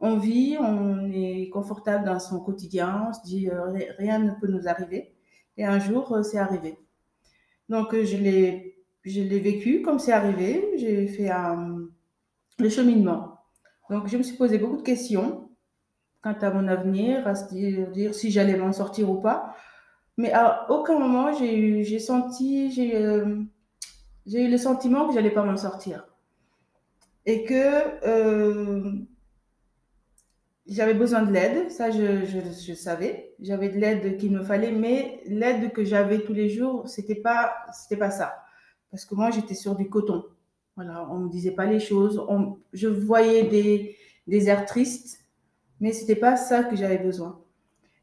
on 0.00 0.16
vit, 0.18 0.56
on 0.60 1.10
est 1.12 1.50
confortable 1.50 2.04
dans 2.06 2.20
son 2.20 2.40
quotidien, 2.40 3.06
on 3.10 3.12
se 3.12 3.22
dit 3.24 3.50
ri- 3.50 3.88
rien 3.98 4.18
ne 4.20 4.32
peut 4.40 4.48
nous 4.48 4.68
arriver, 4.68 5.14
et 5.58 5.64
un 5.66 5.78
jour, 5.80 6.18
c'est 6.24 6.38
arrivé. 6.38 6.78
Donc 7.68 7.94
je 7.94 8.16
l'ai, 8.16 8.78
je 9.04 9.20
l'ai 9.22 9.40
vécu 9.40 9.82
comme 9.82 9.98
c'est 9.98 10.12
arrivé. 10.12 10.72
J'ai 10.76 11.06
fait 11.08 11.30
le 12.58 12.68
cheminement. 12.68 13.38
Donc, 13.90 14.08
je 14.08 14.16
me 14.16 14.22
suis 14.22 14.36
posé 14.36 14.58
beaucoup 14.58 14.76
de 14.76 14.82
questions 14.82 15.45
à 16.26 16.50
mon 16.50 16.68
avenir, 16.68 17.26
à 17.26 17.34
se 17.34 17.54
dire, 17.92 18.14
si 18.14 18.30
j'allais 18.30 18.56
m'en 18.56 18.72
sortir 18.72 19.10
ou 19.10 19.20
pas. 19.20 19.54
Mais 20.16 20.32
à 20.32 20.70
aucun 20.70 20.98
moment, 20.98 21.32
j'ai 21.32 21.98
senti, 21.98 22.72
j'ai 22.72 22.96
euh, 22.96 23.42
eu 24.26 24.48
le 24.48 24.56
sentiment 24.56 25.06
que 25.06 25.14
j'allais 25.14 25.30
pas 25.30 25.42
m'en 25.44 25.56
sortir. 25.56 26.06
Et 27.26 27.44
que 27.44 28.06
euh, 28.06 28.92
j'avais 30.66 30.94
besoin 30.94 31.22
de 31.22 31.32
l'aide, 31.32 31.70
ça 31.70 31.90
je, 31.90 32.74
savais. 32.74 33.34
J'avais 33.40 33.68
de 33.68 33.78
l'aide 33.78 34.16
qu'il 34.16 34.32
me 34.32 34.42
fallait, 34.42 34.72
mais 34.72 35.20
l'aide 35.26 35.72
que 35.72 35.84
j'avais 35.84 36.20
tous 36.20 36.32
les 36.32 36.48
jours, 36.48 36.88
c'était 36.88 37.14
pas, 37.14 37.54
c'était 37.72 37.98
pas 37.98 38.10
ça. 38.10 38.42
Parce 38.90 39.04
que 39.04 39.14
moi, 39.14 39.30
j'étais 39.30 39.54
sur 39.54 39.74
du 39.74 39.88
coton. 39.88 40.24
Voilà, 40.76 41.06
on 41.10 41.18
me 41.18 41.28
disait 41.28 41.52
pas 41.52 41.66
les 41.66 41.80
choses. 41.80 42.24
Je 42.72 42.88
voyais 42.88 43.96
des 44.26 44.48
airs 44.48 44.66
tristes, 44.66 45.25
mais 45.80 45.92
c'était 45.92 46.16
pas 46.16 46.36
ça 46.36 46.64
que 46.64 46.76
j'avais 46.76 46.98
besoin. 46.98 47.42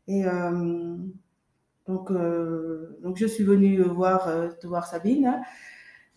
Et 0.07 0.25
euh, 0.25 0.97
donc, 1.87 2.11
euh, 2.11 2.97
donc, 3.01 3.17
je 3.17 3.25
suis 3.25 3.43
venue 3.43 3.81
voir, 3.81 4.27
euh, 4.27 4.49
te 4.49 4.67
voir 4.67 4.85
Sabine, 4.87 5.25
hein, 5.27 5.41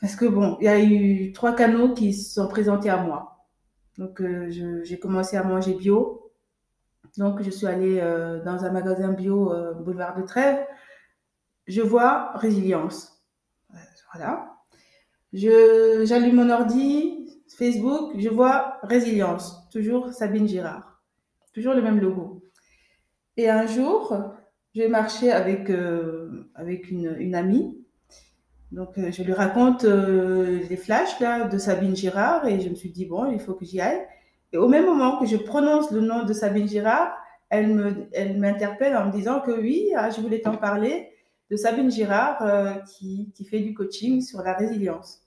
parce 0.01 0.17
que 0.17 0.27
bon, 0.27 0.57
il 0.61 0.65
y 0.65 0.69
a 0.69 0.81
eu 0.83 1.33
trois 1.33 1.55
canaux 1.55 1.95
qui 1.95 2.13
se 2.13 2.35
sont 2.35 2.49
présentés 2.49 2.91
à 2.91 3.03
moi. 3.03 3.47
Donc, 3.99 4.23
j'ai 4.49 4.99
commencé 4.99 5.37
à 5.39 5.45
manger 5.45 5.75
bio, 5.75 6.33
donc, 7.17 7.43
je 7.43 7.51
suis 7.51 7.67
allée 7.67 7.99
dans 8.45 8.65
un 8.65 8.71
magasin 8.71 9.13
bio 9.13 9.51
boulevard 9.81 10.17
de 10.17 10.23
Trèves. 10.23 10.67
Je 11.67 11.81
vois 11.81 12.33
résilience. 12.37 13.25
Voilà. 14.13 14.55
J'allume 15.33 16.37
mon 16.37 16.51
ordi, 16.51 17.43
Facebook, 17.57 18.13
je 18.19 18.29
vois 18.29 18.79
résilience. 18.83 19.67
Toujours 19.71 20.13
Sabine 20.13 20.47
Girard. 20.47 20.96
Toujours 21.57 21.73
le 21.73 21.81
même 21.81 21.99
logo. 21.99 22.43
Et 23.39 23.49
un 23.49 23.67
jour, 23.67 24.15
j'ai 24.75 24.89
marché 24.89 25.33
avec, 25.33 25.71
euh, 25.71 26.51
avec 26.55 26.91
une, 26.91 27.35
amie. 27.35 27.83
Donc, 28.73 28.91
je 28.99 29.23
lui 29.23 29.33
raconte 29.33 29.85
les 29.85 30.77
flashs 30.77 31.19
de 31.19 31.57
Sabine 31.57 31.97
Girard 31.97 32.47
et 32.47 32.61
je 32.61 32.69
me 32.69 32.75
suis 32.75 32.91
dit, 32.91 33.07
bon, 33.07 33.31
il 33.33 33.41
faut 33.41 33.55
que 33.55 33.65
j'y 33.65 33.81
aille. 33.81 34.03
Et 34.53 34.59
au 34.59 34.69
même 34.69 34.85
moment 34.85 35.19
que 35.19 35.25
je 35.25 35.39
prononce 35.39 35.91
le 35.93 36.03
nom 36.03 36.25
de 36.25 36.35
Sabine 36.35 36.69
Girard, 36.69 37.17
elle 37.49 37.69
me, 37.69 38.07
elle 38.13 38.39
m'interpelle 38.39 38.95
en 38.95 39.07
me 39.07 39.13
disant 39.13 39.41
que 39.41 39.53
oui, 39.53 39.93
ah, 39.97 40.11
je 40.11 40.21
voulais 40.21 40.43
t'en 40.43 40.59
parler 40.59 41.09
de 41.51 41.57
Sabine 41.57 41.91
Girard 41.91 42.43
euh, 42.43 42.75
qui, 42.81 43.33
qui, 43.35 43.47
fait 43.47 43.61
du 43.61 43.73
coaching 43.73 44.21
sur 44.21 44.43
la 44.43 44.53
résilience. 44.53 45.23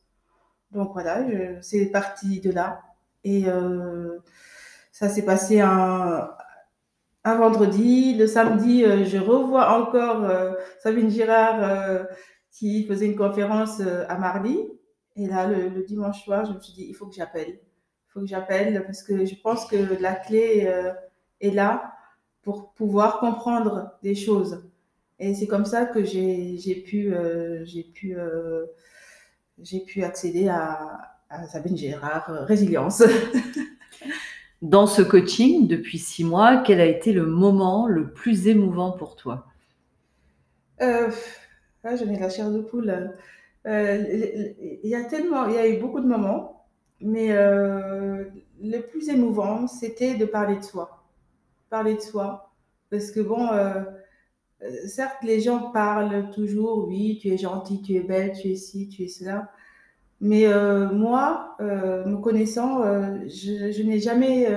Donc 0.74 0.94
voilà, 0.94 1.26
c'est 1.62 1.88
parti 1.88 2.40
de 2.40 2.52
là. 2.52 2.84
Et 3.24 3.46
euh, 3.48 4.20
ça 5.00 5.10
s'est 5.10 5.26
passé 5.26 5.62
un, 5.62 6.30
vendredi. 7.24 8.16
Le 8.16 8.28
samedi, 8.28 8.84
euh, 8.84 9.06
je 9.06 9.18
revois 9.18 9.80
encore 9.80 10.30
Sabine 10.82 11.10
Girard 11.10 12.06
qui 12.52 12.86
faisait 12.86 13.06
une 13.06 13.16
conférence 13.16 13.82
à 13.82 14.18
Marly. 14.18 14.68
Et 15.16 15.28
là, 15.28 15.48
le, 15.48 15.84
dimanche 15.84 16.24
soir, 16.24 16.46
je 16.46 16.54
me 16.54 16.60
suis 16.60 16.74
dit, 16.74 16.86
il 16.90 16.94
faut 16.96 17.06
que 17.08 17.16
j'appelle 17.16 17.60
il 18.10 18.12
faut 18.12 18.22
que 18.22 18.28
j'appelle 18.28 18.84
parce 18.86 19.04
que 19.04 19.26
je 19.26 19.36
pense 19.36 19.66
que 19.68 19.76
la 20.02 20.16
clé 20.16 20.66
euh, 20.66 20.92
est 21.42 21.52
là 21.52 21.94
pour 22.42 22.74
pouvoir 22.74 23.20
comprendre 23.20 23.92
des 24.02 24.16
choses. 24.16 24.64
Et 25.20 25.36
c'est 25.36 25.46
comme 25.46 25.66
ça 25.66 25.86
que 25.86 26.04
j'ai 26.04 26.84
pu, 26.88 27.14
euh, 27.14 27.64
pu, 27.94 28.16
euh, 28.18 28.66
pu 29.86 30.04
accéder 30.04 30.48
à, 30.48 30.98
à 31.30 31.48
Sabine 31.48 31.78
Gérard, 31.78 32.30
Résilience. 32.48 33.04
Dans 34.62 34.88
ce 34.88 35.02
coaching, 35.02 35.68
depuis 35.68 35.98
six 36.00 36.24
mois, 36.24 36.64
quel 36.66 36.80
a 36.80 36.86
été 36.86 37.12
le 37.12 37.26
moment 37.26 37.88
le 37.88 38.14
plus 38.14 38.48
émouvant 38.48 38.92
pour 38.94 39.18
toi? 39.18 39.48
Euh, 40.82 41.12
ah, 41.84 41.96
J'en 41.96 42.10
ai 42.10 42.20
la 42.20 42.30
chair 42.30 42.52
de 42.52 42.62
poule. 42.62 43.14
Il 43.66 43.72
y 44.84 44.96
a 44.96 45.02
y 45.02 45.58
a 45.58 45.68
eu 45.68 45.80
beaucoup 45.80 46.00
de 46.00 46.08
moments. 46.08 46.68
Mais 47.02 47.32
euh, 47.32 48.26
le 48.62 48.80
plus 48.82 49.10
émouvant, 49.10 49.68
c'était 49.68 50.16
de 50.16 50.26
parler 50.26 50.58
de 50.58 50.64
soi. 50.64 51.04
Parler 51.70 51.96
de 51.96 52.02
soi. 52.02 52.52
Parce 52.92 53.12
que 53.12 53.22
bon, 53.22 53.48
euh, 53.54 53.84
certes, 54.88 55.24
les 55.24 55.42
gens 55.42 55.72
parlent 55.72 56.32
toujours, 56.32 56.88
oui, 56.88 57.20
tu 57.22 57.30
es 57.30 57.38
gentil, 57.38 57.82
tu 57.82 57.96
es 57.96 58.02
belle, 58.02 58.34
tu 58.40 58.50
es 58.52 58.56
ci, 58.56 58.90
tu 58.90 59.04
es 59.04 59.08
cela. 59.08 59.52
Mais 60.22 60.46
moi, 60.92 61.56
me 61.60 62.18
connaissant, 62.18 62.84
je, 63.28 63.72
je 63.72 63.84
n'ai 63.84 64.00
jamais 64.00 64.48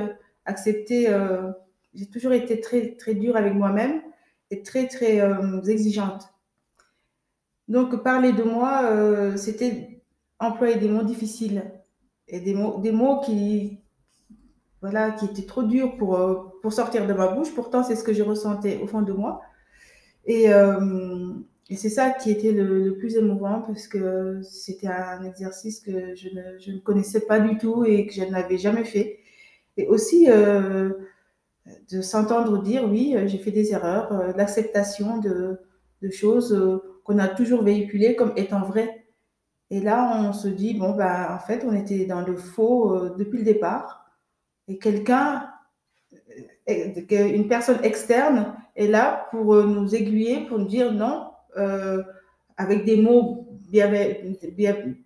accepté, 0.45 1.07
j'ai 1.95 2.07
toujours 2.07 2.33
été 2.33 2.61
très, 2.61 2.97
très 2.97 3.15
dure 3.15 3.37
avec 3.37 3.55
moi-même 3.55 4.03
et 4.51 4.63
très, 4.63 4.89
très 4.89 5.21
exigeante. 5.69 6.29
Donc, 7.69 8.03
parler 8.03 8.33
de 8.33 8.43
moi, 8.43 9.37
c'était 9.37 10.03
employer 10.41 10.77
des 10.77 10.89
mots 10.89 11.05
difficiles 11.05 11.63
et 12.29 12.41
des 12.41 12.55
mots, 12.55 12.79
des 12.81 12.93
mots 12.93 13.21
qui, 13.21 13.79
voilà, 14.81 15.13
qui 15.13 15.27
étaient 15.27 15.47
trop 15.47 15.63
durs 15.63 15.97
pour, 15.97 16.17
euh, 16.17 16.35
pour 16.61 16.73
sortir 16.73 17.07
de 17.07 17.13
ma 17.13 17.29
bouche. 17.29 17.55
Pourtant, 17.55 17.85
c'est 17.85 17.95
ce 17.95 18.03
que 18.03 18.13
je 18.13 18.23
ressentais 18.23 18.81
au 18.83 18.87
fond 18.87 19.03
de 19.03 19.13
moi. 19.13 19.41
Et, 20.25 20.53
euh, 20.53 21.33
et 21.71 21.77
c'est 21.77 21.89
ça 21.89 22.11
qui 22.11 22.31
était 22.31 22.53
le, 22.53 22.97
plus 22.99 23.17
émouvant 23.17 23.63
parce 23.63 23.87
que 23.87 24.41
c'était 24.43 24.89
un 24.89 25.25
exercice 25.25 25.81
que 25.81 26.15
je 26.15 26.29
ne, 26.29 26.59
je 26.59 26.73
ne, 26.73 26.79
connaissais 26.79 27.21
pas 27.21 27.41
du 27.41 27.57
tout 27.59 27.85
et 27.85 28.07
que 28.07 28.13
je 28.13 28.23
n'avais 28.25 28.59
jamais 28.59 28.85
fait. 28.85 29.21
Et 29.77 29.87
aussi 29.87 30.31
euh, 30.31 30.91
de 31.91 32.01
s'entendre 32.03 32.63
dire 32.63 32.89
oui, 32.91 33.17
j'ai 33.27 33.39
fait 33.39 33.53
des 33.53 33.73
erreurs, 33.73 34.37
l'acceptation 34.37 35.19
de, 35.19 35.61
de 36.03 36.11
choses 36.11 36.83
qu'on 37.05 37.19
a 37.19 37.29
toujours 37.29 37.63
véhiculées 37.63 38.17
comme 38.17 38.33
étant 38.37 38.63
vraies. 38.63 39.03
Et 39.73 39.81
là, 39.81 40.21
on 40.21 40.35
se 40.35 40.49
dit, 40.49 40.75
bon, 40.75 40.95
bah, 40.95 41.35
en 41.35 41.39
fait, 41.39 41.65
on 41.67 41.75
était 41.75 42.05
dans 42.05 42.21
le 42.21 42.37
faux 42.37 42.95
euh, 42.95 43.15
depuis 43.17 43.39
le 43.39 43.45
départ. 43.45 44.05
Et 44.69 44.79
quelqu'un, 44.79 45.49
euh, 46.69 47.03
une 47.11 47.49
personne 47.49 47.83
externe 47.83 48.55
est 48.77 48.87
là 48.87 49.29
pour 49.31 49.55
euh, 49.55 49.65
nous 49.65 49.95
aiguiller, 49.95 50.47
pour 50.47 50.59
nous 50.59 50.67
dire 50.67 50.93
non, 50.93 51.32
avec 52.57 52.85
des 52.85 52.97
mots 52.97 53.49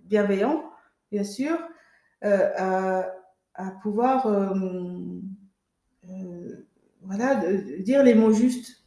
bienveillants, 0.05 0.65
bien 1.11 1.25
sûr, 1.25 1.57
à, 2.23 3.11
pouvoir 3.83 4.27
voilà, 7.03 7.41
dire 7.81 8.03
les 8.03 8.15
mots 8.15 8.33
justes 8.33 8.85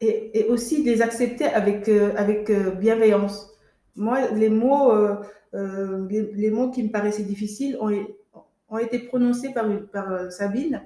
et, 0.00 0.46
aussi 0.48 0.82
les 0.82 1.02
accepter 1.02 1.46
avec, 1.46 1.88
avec 1.88 2.50
bienveillance 2.78 3.52
moi, 3.96 4.30
les 4.30 4.48
mots, 4.48 4.92
euh, 4.92 5.16
euh, 5.54 6.06
les, 6.08 6.50
mots 6.50 6.70
qui 6.70 6.82
me 6.82 6.90
paraissaient 6.90 7.24
difficiles 7.24 7.78
ont, 7.80 8.78
été 8.78 9.00
prononcés 9.00 9.52
par, 9.52 9.66
par 9.92 10.10
euh, 10.10 10.30
Sabine, 10.30 10.82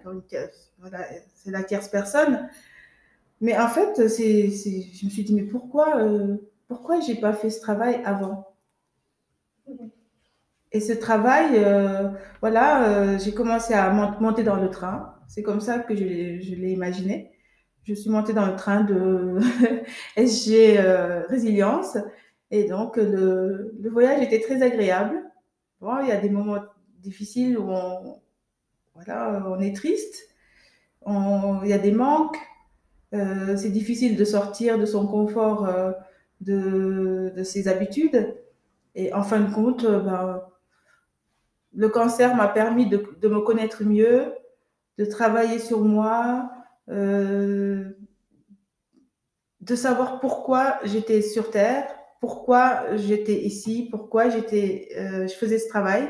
c'est 1.35 1.51
la 1.51 1.63
tierce 1.63 1.89
personne. 1.89 2.49
Mais 3.41 3.57
en 3.59 3.69
fait, 3.69 4.09
c'est, 4.09 4.49
je 4.51 5.05
me 5.05 5.11
suis 5.11 5.25
dit, 5.25 5.35
mais 5.35 5.43
pourquoi, 5.43 5.99
euh, 5.99 6.37
pourquoi 6.69 7.01
j'ai 7.01 7.17
pas 7.17 7.33
fait 7.33 7.51
ce 7.51 7.61
travail 7.61 8.01
avant? 8.05 8.55
Et 10.73 10.81
ce 10.81 10.93
travail, 10.93 11.65
voilà, 12.41 13.17
j'ai 13.19 13.33
commencé 13.33 13.73
à 13.73 13.91
monter 14.21 14.43
dans 14.43 14.57
le 14.57 14.69
train. 14.71 15.15
C'est 15.27 15.43
comme 15.43 15.61
ça 15.61 15.79
que 15.79 15.97
je 15.97 16.05
l'ai 16.05 16.73
imaginé. 16.73 17.33
Je 17.85 17.95
suis 17.95 18.11
montée 18.11 18.35
dans 18.35 18.47
le 18.47 18.57
train 18.57 18.83
de 18.83 19.39
SG 20.17 20.79
Résilience 21.29 21.97
et 22.51 22.65
donc, 22.65 22.97
le, 22.97 23.75
le, 23.81 23.91
voyage 23.91 24.23
était 24.23 24.41
très 24.41 24.63
agréable. 24.63 25.23
Bon, 25.81 26.01
il 26.03 26.09
y 26.09 26.13
a 26.13 26.21
des 26.21 26.31
moments 26.31 26.63
difficiles 26.99 27.59
où 27.59 27.71
on, 27.71 28.21
voilà, 28.95 29.45
on 29.49 29.61
est 29.61 29.75
triste, 29.75 30.29
il 31.07 31.69
y 31.69 31.73
a 31.73 31.79
des 31.79 31.93
manques, 31.93 32.39
euh, 33.15 33.57
c'est 33.57 33.71
difficile 33.71 34.17
de 34.17 34.25
sortir 34.25 34.79
de 34.79 34.87
son 34.87 35.07
confort, 35.07 35.67
euh, 35.67 35.93
de, 36.41 37.33
de, 37.37 37.43
ses 37.43 37.69
habitudes. 37.69 38.35
Et 38.95 39.13
en 39.13 39.23
fin 39.23 39.41
de 39.41 39.53
compte, 39.53 39.85
euh, 39.85 40.01
ben, 40.01 40.43
le 41.75 41.89
cancer 41.89 42.35
m'a 42.35 42.49
permis 42.49 42.87
de, 42.89 43.03
de, 43.21 43.29
me 43.29 43.41
connaître 43.41 43.85
mieux, 43.85 44.33
de 44.99 45.05
travailler 45.05 45.59
sur 45.59 45.81
moi, 45.83 46.51
de 46.89 47.95
savoir 49.75 50.21
pourquoi 50.21 50.79
j'étais 50.85 51.21
sur 51.21 51.51
Terre, 51.51 51.87
pourquoi 52.21 52.97
j'étais 52.97 53.35
ici, 53.43 53.89
pourquoi 53.91 54.31
j'étais, 54.31 54.89
je 54.95 55.35
faisais 55.35 55.59
ce 55.59 55.69
travail. 55.69 56.09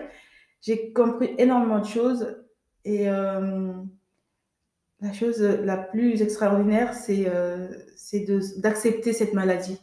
J'ai 0.61 0.93
compris 0.93 1.35
énormément 1.39 1.81
de 1.81 1.87
choses 1.87 2.37
et 2.85 3.09
la 5.01 5.13
chose 5.13 5.41
la 5.41 5.77
plus 5.77 6.23
extraordinaire, 6.23 6.95
c'est 6.95 7.29
euh, 7.29 7.69
d'accepter 8.59 9.13
cette 9.13 9.35
maladie, 9.35 9.81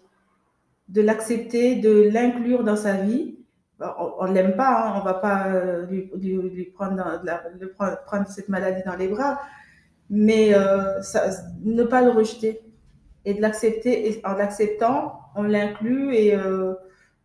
de 0.90 1.02
l'accepter, 1.02 1.76
de 1.76 2.10
l'inclure 2.12 2.64
dans 2.64 2.76
sa 2.76 2.94
vie. 2.94 3.38
On 3.80 4.28
ne 4.28 4.34
l'aime 4.34 4.56
pas, 4.56 4.88
hein, 4.88 4.94
on 4.96 5.00
ne 5.00 5.04
va 5.04 5.14
pas 5.16 5.48
euh, 5.48 5.86
lui, 5.88 6.66
prendre, 6.74 8.28
cette 8.28 8.50
maladie 8.50 8.82
dans 8.86 8.96
les 8.96 9.08
bras, 9.08 9.40
mais 10.10 10.54
euh, 10.54 11.00
ne 11.64 11.84
pas 11.84 12.02
le 12.02 12.12
rejeter 12.12 12.62
et 13.26 13.34
de 13.34 13.42
l'accepter. 13.42 14.22
En 14.24 14.34
l'acceptant, 14.34 15.20
on 15.36 15.44
l'inclut 15.44 16.16
et, 16.16 16.38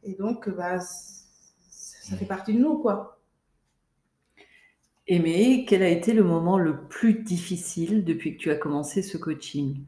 et 0.03 0.15
donc 0.15 0.49
bah, 0.49 0.79
ça 0.81 2.17
fait 2.17 2.25
partie 2.27 2.55
de 2.55 2.61
nous, 2.61 2.79
quoi. 2.79 3.18
Aimé, 5.11 5.65
quel 5.67 5.83
a 5.83 5.89
été 5.89 6.13
le 6.13 6.23
moment 6.23 6.59
le 6.59 6.87
plus 6.87 7.15
difficile 7.15 8.05
depuis 8.05 8.37
que 8.37 8.43
tu 8.43 8.51
as 8.51 8.57
commencé 8.57 9.01
ce 9.01 9.17
coaching? 9.17 9.87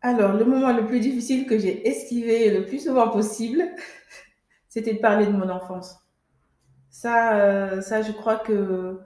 Alors, 0.00 0.32
le 0.32 0.44
moment 0.44 0.72
le 0.76 0.84
plus 0.86 0.98
difficile 0.98 1.46
que 1.46 1.56
j'ai 1.56 1.86
esquivé 1.88 2.50
le 2.50 2.66
plus 2.66 2.80
souvent 2.80 3.08
possible, 3.08 3.62
c'était 4.68 4.94
de 4.94 4.98
parler 4.98 5.26
de 5.26 5.30
mon 5.30 5.48
enfance. 5.48 5.96
Ça, 6.90 7.38
euh, 7.38 7.80
ça 7.80 8.02
je 8.02 8.10
crois 8.10 8.36
que 8.36 8.98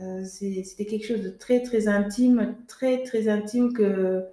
euh, 0.00 0.24
c'était 0.24 0.86
quelque 0.86 1.04
chose 1.06 1.22
de 1.22 1.30
très, 1.30 1.60
très 1.62 1.88
intime, 1.88 2.56
très, 2.68 3.02
très 3.02 3.28
intime 3.28 3.72
que, 3.72 4.24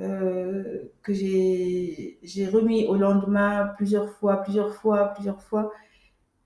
euh, 0.00 0.82
que 1.02 1.12
j'ai 1.12 2.48
remis 2.50 2.86
au 2.86 2.96
lendemain 2.96 3.72
plusieurs 3.76 4.10
fois, 4.10 4.38
plusieurs 4.42 4.74
fois, 4.74 5.12
plusieurs 5.14 5.42
fois. 5.42 5.72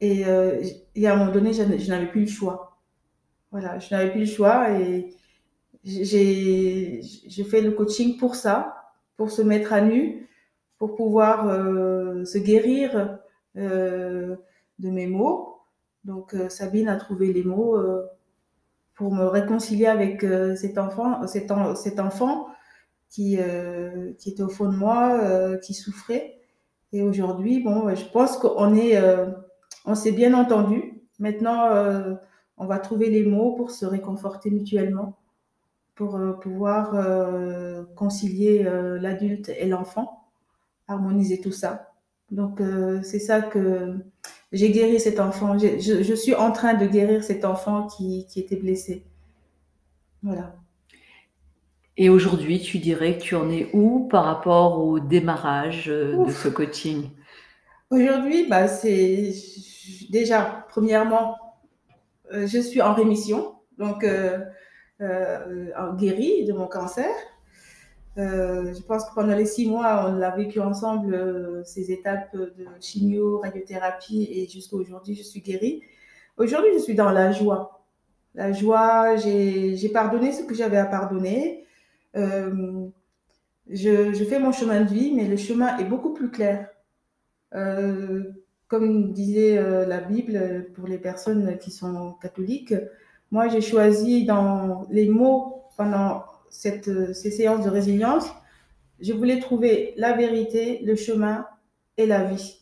Et, 0.00 0.26
euh, 0.26 0.62
et 0.94 1.06
à 1.06 1.14
un 1.14 1.16
moment 1.16 1.32
donné, 1.32 1.52
je, 1.52 1.62
n'avais 1.90 2.06
plus 2.06 2.22
le 2.22 2.26
choix. 2.26 2.78
Voilà, 3.50 3.78
je 3.78 3.94
n'avais 3.94 4.10
plus 4.10 4.20
le 4.20 4.26
choix 4.26 4.70
et 4.70 5.10
j'ai 5.84 7.00
fait 7.48 7.62
le 7.62 7.72
coaching 7.72 8.18
pour 8.18 8.34
ça, 8.34 8.76
pour 9.16 9.30
se 9.30 9.42
mettre 9.42 9.72
à 9.72 9.80
nu, 9.80 10.28
pour 10.76 10.94
pouvoir 10.94 11.48
euh, 11.48 12.24
se 12.24 12.38
guérir 12.38 13.18
euh, 13.56 14.36
de 14.78 14.90
mes 14.90 15.06
mots. 15.06 15.56
Donc 16.04 16.34
Sabine 16.48 16.88
a 16.88 16.96
trouvé 16.96 17.32
les 17.32 17.42
mots 17.42 17.76
pour 18.94 19.12
me 19.12 19.24
réconcilier 19.24 19.86
avec 19.86 20.24
cet 20.56 20.78
enfant, 20.78 21.26
cet 21.26 21.50
enfant 22.00 22.46
qui, 23.10 23.38
qui 24.18 24.30
était 24.30 24.42
au 24.42 24.48
fond 24.48 24.70
de 24.70 24.76
moi, 24.76 25.58
qui 25.58 25.74
souffrait. 25.74 26.38
Et 26.92 27.02
aujourd'hui, 27.02 27.62
bon, 27.62 27.94
je 27.94 28.04
pense 28.06 28.38
qu'on 28.38 28.74
est 28.74 28.96
on 29.88 29.94
s'est 29.94 30.12
bien 30.12 30.34
entendu. 30.34 31.00
Maintenant, 31.18 31.70
euh, 31.72 32.14
on 32.58 32.66
va 32.66 32.78
trouver 32.78 33.08
les 33.08 33.24
mots 33.24 33.52
pour 33.52 33.70
se 33.70 33.86
réconforter 33.86 34.50
mutuellement, 34.50 35.16
pour 35.94 36.16
euh, 36.16 36.32
pouvoir 36.32 36.94
euh, 36.94 37.84
concilier 37.96 38.62
l'adulte 39.00 39.48
et 39.48 39.66
l'enfant, 39.66 40.28
harmoniser 40.86 41.40
tout 41.40 41.52
ça. 41.52 41.92
Donc, 42.30 42.60
c'est 43.02 43.18
ça 43.18 43.40
que 43.40 43.94
j'ai 44.52 44.70
guéri 44.70 45.00
cet 45.00 45.18
enfant. 45.18 45.56
Je, 45.58 46.14
suis 46.14 46.34
en 46.34 46.52
train 46.52 46.74
de 46.74 46.84
guérir 46.84 47.24
cet 47.24 47.46
enfant 47.46 47.86
qui, 47.86 48.26
était 48.36 48.56
blessé. 48.56 49.02
Voilà. 50.22 50.54
Et 51.96 52.10
aujourd'hui, 52.10 52.60
tu 52.60 52.78
dirais 52.78 53.16
que 53.16 53.22
tu 53.22 53.34
en 53.34 53.50
es 53.50 53.70
où 53.72 54.06
par 54.08 54.24
rapport 54.24 54.84
au 54.84 55.00
démarrage 55.00 55.86
de 55.86 56.30
ce 56.30 56.48
coaching? 56.48 57.08
Aujourd'hui, 57.90 58.46
bah, 58.46 58.68
c'est 58.68 59.32
déjà, 60.10 60.66
premièrement, 60.68 61.36
euh, 62.32 62.46
je 62.46 62.58
suis 62.58 62.82
en 62.82 62.94
rémission, 62.94 63.54
donc 63.78 64.04
euh, 64.04 64.38
euh, 65.00 65.92
guérie 65.94 66.44
de 66.44 66.52
mon 66.52 66.66
cancer. 66.66 67.08
je 68.16 68.82
pense 68.82 69.08
que 69.08 69.14
pendant 69.14 69.34
les 69.34 69.46
six 69.46 69.68
mois, 69.68 70.06
on 70.08 70.20
a 70.20 70.34
vécu 70.34 70.60
ensemble 70.60 71.62
ces 71.64 71.92
étapes 71.92 72.36
de 72.36 72.66
chimio, 72.80 73.38
radiothérapie 73.38 74.28
et 74.30 74.48
jusqu'à 74.48 74.76
aujourd'hui, 74.76 75.14
je 75.14 75.22
suis 75.22 75.40
guérie. 75.40 75.82
Aujourd'hui, 76.36 76.72
je 76.74 76.78
suis 76.78 76.94
dans 76.94 77.10
la 77.10 77.32
joie. 77.32 77.84
La 78.34 78.52
joie, 78.52 79.16
j'ai 79.16 79.90
pardonné 79.92 80.32
ce 80.32 80.42
que 80.42 80.54
j'avais 80.54 80.78
à 80.78 80.86
pardonner. 80.86 81.64
je, 82.14 82.90
fais 84.28 84.38
mon 84.40 84.52
chemin 84.52 84.82
de 84.82 84.92
vie, 84.92 85.12
mais 85.14 85.26
le 85.26 85.36
chemin 85.36 85.78
est 85.78 85.84
beaucoup 85.84 86.12
plus 86.12 86.30
clair. 86.30 86.68
Comme 88.68 89.12
disait 89.12 89.58
euh, 89.58 89.86
la 89.86 90.00
Bible 90.00 90.66
pour 90.74 90.86
les 90.86 90.98
personnes 90.98 91.58
qui 91.58 91.70
sont 91.70 92.12
catholiques, 92.20 92.74
moi 93.30 93.48
j'ai 93.48 93.62
choisi 93.62 94.24
dans 94.24 94.86
les 94.90 95.08
mots 95.08 95.64
pendant 95.76 96.24
cette, 96.50 97.14
ces 97.14 97.30
séances 97.30 97.64
de 97.64 97.70
résilience, 97.70 98.26
je 99.00 99.12
voulais 99.12 99.40
trouver 99.40 99.94
la 99.96 100.12
vérité, 100.12 100.80
le 100.84 100.96
chemin 100.96 101.46
et 101.96 102.06
la 102.06 102.24
vie. 102.24 102.60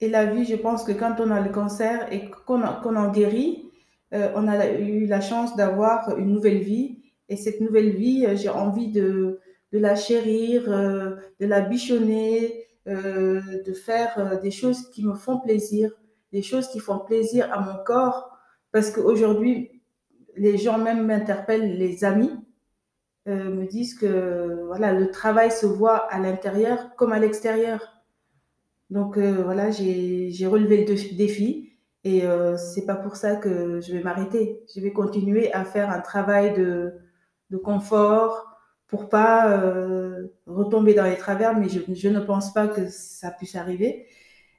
Et 0.00 0.08
la 0.08 0.26
vie, 0.26 0.44
je 0.44 0.56
pense 0.56 0.84
que 0.84 0.92
quand 0.92 1.16
on 1.20 1.30
a 1.30 1.40
le 1.40 1.50
cancer 1.50 2.12
et 2.12 2.28
qu'on 2.46 2.62
en 2.62 3.12
guérit, 3.12 3.70
euh, 4.12 4.30
on 4.34 4.46
a 4.46 4.68
eu 4.68 5.06
la 5.06 5.20
chance 5.20 5.56
d'avoir 5.56 6.18
une 6.18 6.32
nouvelle 6.32 6.58
vie. 6.58 6.98
Et 7.28 7.36
cette 7.36 7.60
nouvelle 7.60 7.90
vie, 7.90 8.26
j'ai 8.36 8.48
envie 8.48 8.88
de, 8.88 9.40
de, 9.72 9.78
la 9.78 9.94
chérir, 9.94 10.68
de 10.68 11.46
la 11.46 11.60
bichonner, 11.60 12.61
euh, 12.88 13.40
de 13.64 13.72
faire 13.72 14.18
euh, 14.18 14.40
des 14.40 14.50
choses 14.50 14.90
qui 14.90 15.04
me 15.04 15.14
font 15.14 15.38
plaisir, 15.38 15.90
des 16.32 16.42
choses 16.42 16.68
qui 16.68 16.80
font 16.80 16.98
plaisir 16.98 17.52
à 17.52 17.60
mon 17.60 17.82
corps, 17.84 18.30
parce 18.72 18.90
qu'aujourd'hui, 18.90 19.82
les 20.36 20.56
gens 20.58 20.78
même 20.78 21.06
m'interpellent, 21.06 21.76
les 21.78 22.04
amis, 22.04 22.30
euh, 23.28 23.50
me 23.50 23.66
disent 23.66 23.94
que 23.94 24.64
voilà, 24.66 24.92
le 24.92 25.10
travail 25.10 25.50
se 25.52 25.66
voit 25.66 25.98
à 26.12 26.18
l'intérieur 26.18 26.94
comme 26.96 27.12
à 27.12 27.18
l'extérieur. 27.18 28.02
Donc 28.90 29.16
voilà, 29.16 29.70
j'ai 29.70 30.46
relevé 30.46 30.84
le 30.84 31.16
défi 31.16 31.72
et 32.04 32.26
euh, 32.26 32.56
c'est 32.56 32.84
pas 32.84 32.96
pour 32.96 33.16
ça 33.16 33.36
que 33.36 33.80
je 33.80 33.92
vais 33.92 34.02
m'arrêter. 34.02 34.64
Je 34.74 34.80
vais 34.80 34.92
continuer 34.92 35.52
à 35.52 35.64
faire 35.64 35.90
un 35.90 36.00
travail 36.00 36.54
de, 36.54 36.94
de 37.50 37.56
confort, 37.56 38.51
pour 38.92 39.08
pas 39.08 39.50
euh, 39.50 40.26
retomber 40.46 40.92
dans 40.92 41.06
les 41.06 41.16
travers, 41.16 41.58
mais 41.58 41.66
je, 41.70 42.08
ne 42.10 42.20
pense 42.20 42.52
pas 42.52 42.68
que 42.68 42.88
ça 42.90 43.30
puisse 43.30 43.56
arriver. 43.56 44.04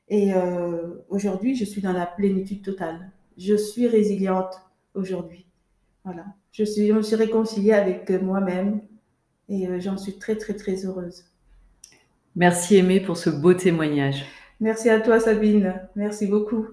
Et 0.09 0.33
euh, 0.33 1.05
aujourd'hui, 1.07 1.55
je 1.55 1.63
suis 1.63 1.83
dans 1.83 1.93
la 1.93 2.07
plénitude 2.07 2.63
totale. 2.63 3.11
Je 3.37 3.53
suis 3.53 3.87
résiliente 3.87 4.55
aujourd'hui. 4.95 5.45
Voilà. 6.03 6.25
Je, 6.51 6.63
suis, 6.63 6.87
je 6.87 6.93
me 6.93 7.03
suis 7.03 7.15
réconciliée 7.15 7.73
avec 7.73 8.09
moi-même 8.09 8.81
et 9.49 9.67
euh, 9.67 9.79
j'en 9.79 9.97
suis 9.97 10.17
très, 10.17 10.35
très, 10.35 10.55
très 10.55 10.83
heureuse. 10.83 11.25
Merci 12.35 12.77
Aimée 12.77 13.01
pour 13.01 13.17
ce 13.17 13.29
beau 13.29 13.53
témoignage. 13.53 14.25
Merci 14.59 14.89
à 14.89 14.99
toi 14.99 15.19
Sabine. 15.19 15.75
Merci 15.95 16.25
beaucoup. 16.25 16.65